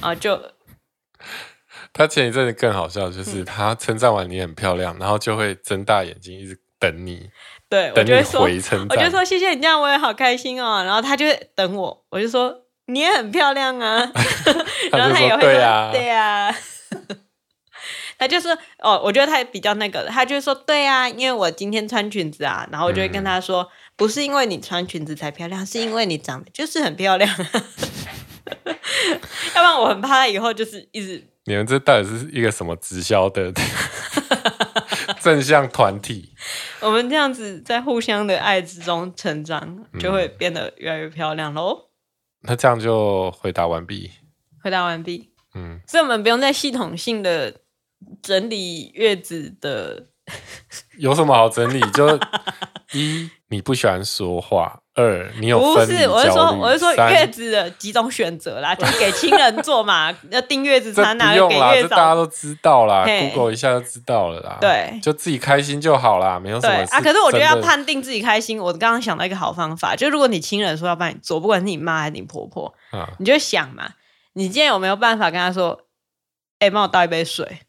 [0.00, 0.42] 啊，就
[1.92, 7.28] 他前一阵子更好笑，就是他称赞完你很漂亮，然后就会睁大眼睛一直等你。
[7.68, 8.42] 对，我就会说，
[8.88, 10.82] 我就说谢谢你这样，我也好开心哦。
[10.84, 12.52] 然后他就会等我，我就说
[12.86, 14.10] 你也很漂亮啊。
[14.90, 16.56] 然后他也会说对呀，对呀。
[18.18, 22.68] 他就说哦，我觉得他也比较那个，他就说对啊，因为我今天穿裙子啊。
[22.70, 27.28] 然后我就会跟他说，不是因为你穿裙子才漂亮，是因为你长得就是很漂亮。
[29.54, 31.26] 要不然我很怕他以后就是一直。
[31.50, 33.52] 你们这到底是一个什么直销的？
[35.20, 36.32] 正向团体，
[36.80, 41.74] 我们这样子在互相的爱之中成长，就会变得越来越漂亮喽。
[41.74, 41.86] 嗯。
[42.42, 44.10] 那这样就回答完毕。
[44.62, 45.30] 回答完毕。
[45.54, 47.54] 嗯，所以我们不用再系统性的
[48.22, 50.06] 整理月子的。
[50.96, 51.80] 有什么好整理？
[51.90, 52.18] 就
[52.92, 54.80] 一，你不喜欢说话。
[54.94, 55.58] 二，你有。
[55.58, 64.58] 不是，我是说，我是说月子的几种选择啦，就是给亲人做嘛， 要订月子餐哪个给月嫂，大家都知道啦，Google 一下就知道了啦。
[64.60, 66.94] 对，就自己开心就好啦，没有什么事。
[66.94, 73.94] 啊，可是我觉得要判定自己开心，我刚刚想到一个好方法，就如果你亲人说要帮你做，不管是你妈还是你婆婆，嗯，你就想嘛，
[74.34, 75.80] 你今天有没有办法跟他说，
[76.58, 77.60] 哎、欸，帮我倒一杯水？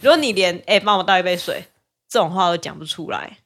[0.00, 1.64] 如果你连哎，帮我倒一杯水
[2.08, 3.38] 这种话都讲不出来。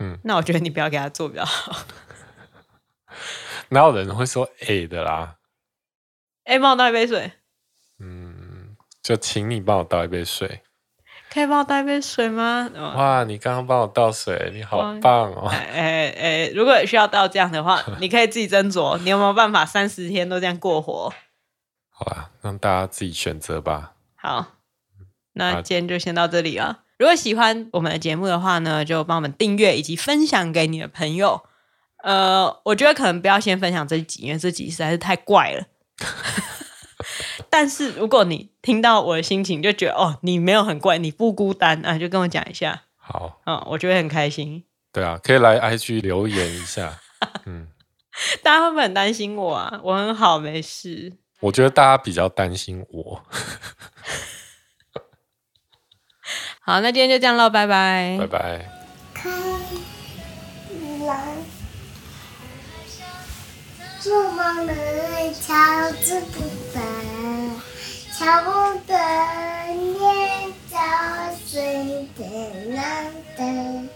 [0.00, 1.84] 嗯，那我觉得你不要给他做比较好。
[3.68, 5.36] 哪有人会说 A 的啦？
[6.44, 7.32] 哎，帮我倒一杯水。
[7.98, 10.62] 嗯，就请你帮我倒一杯水。
[11.30, 12.68] 可以帮我倒一杯水吗？
[12.74, 15.46] 哇，你刚刚帮我倒水，你好棒哦！
[15.46, 18.98] 哎哎哎，如果需要倒这样的话， 你可以自己斟酌。
[18.98, 21.12] 你有没有办法三十天都这样过活？
[21.90, 23.92] 好吧，让大家自己选择吧。
[24.16, 24.56] 好，
[25.34, 26.84] 那今天就先到这里了。
[27.00, 31.40] 如果喜欢我们的节目的话呢，就帮我们订阅以及分享给你的朋友。
[32.04, 35.64] 呃，我觉得可能不要先分享这集，因为这集实在是太怪了。
[37.48, 42.82] 但是如果你听到我的心情，就觉得哦，你没有很怪，你不孤单啊，就跟我讲一下。
[42.98, 44.64] 好，嗯，我觉得很开心。
[44.92, 47.00] 对啊，可以来 IG 留言一下。
[47.46, 47.68] 嗯，
[48.42, 49.80] 大家会不会很担心我啊？
[49.82, 51.14] 我很好，没事。
[51.40, 53.22] 我觉得大家比较担心我。
[56.62, 58.66] 好，那今天就这样喽，拜拜，拜拜。
[64.00, 66.40] 做梦人敲字不
[66.72, 66.80] 得，
[68.16, 68.50] 敲不
[68.86, 68.94] 得，
[69.74, 70.76] 念着
[71.46, 72.24] 睡得
[72.74, 73.88] 难得，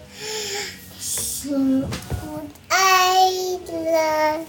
[0.98, 3.14] 幸福爱
[3.72, 4.46] 人，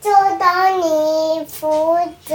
[0.00, 2.34] 做到你负责。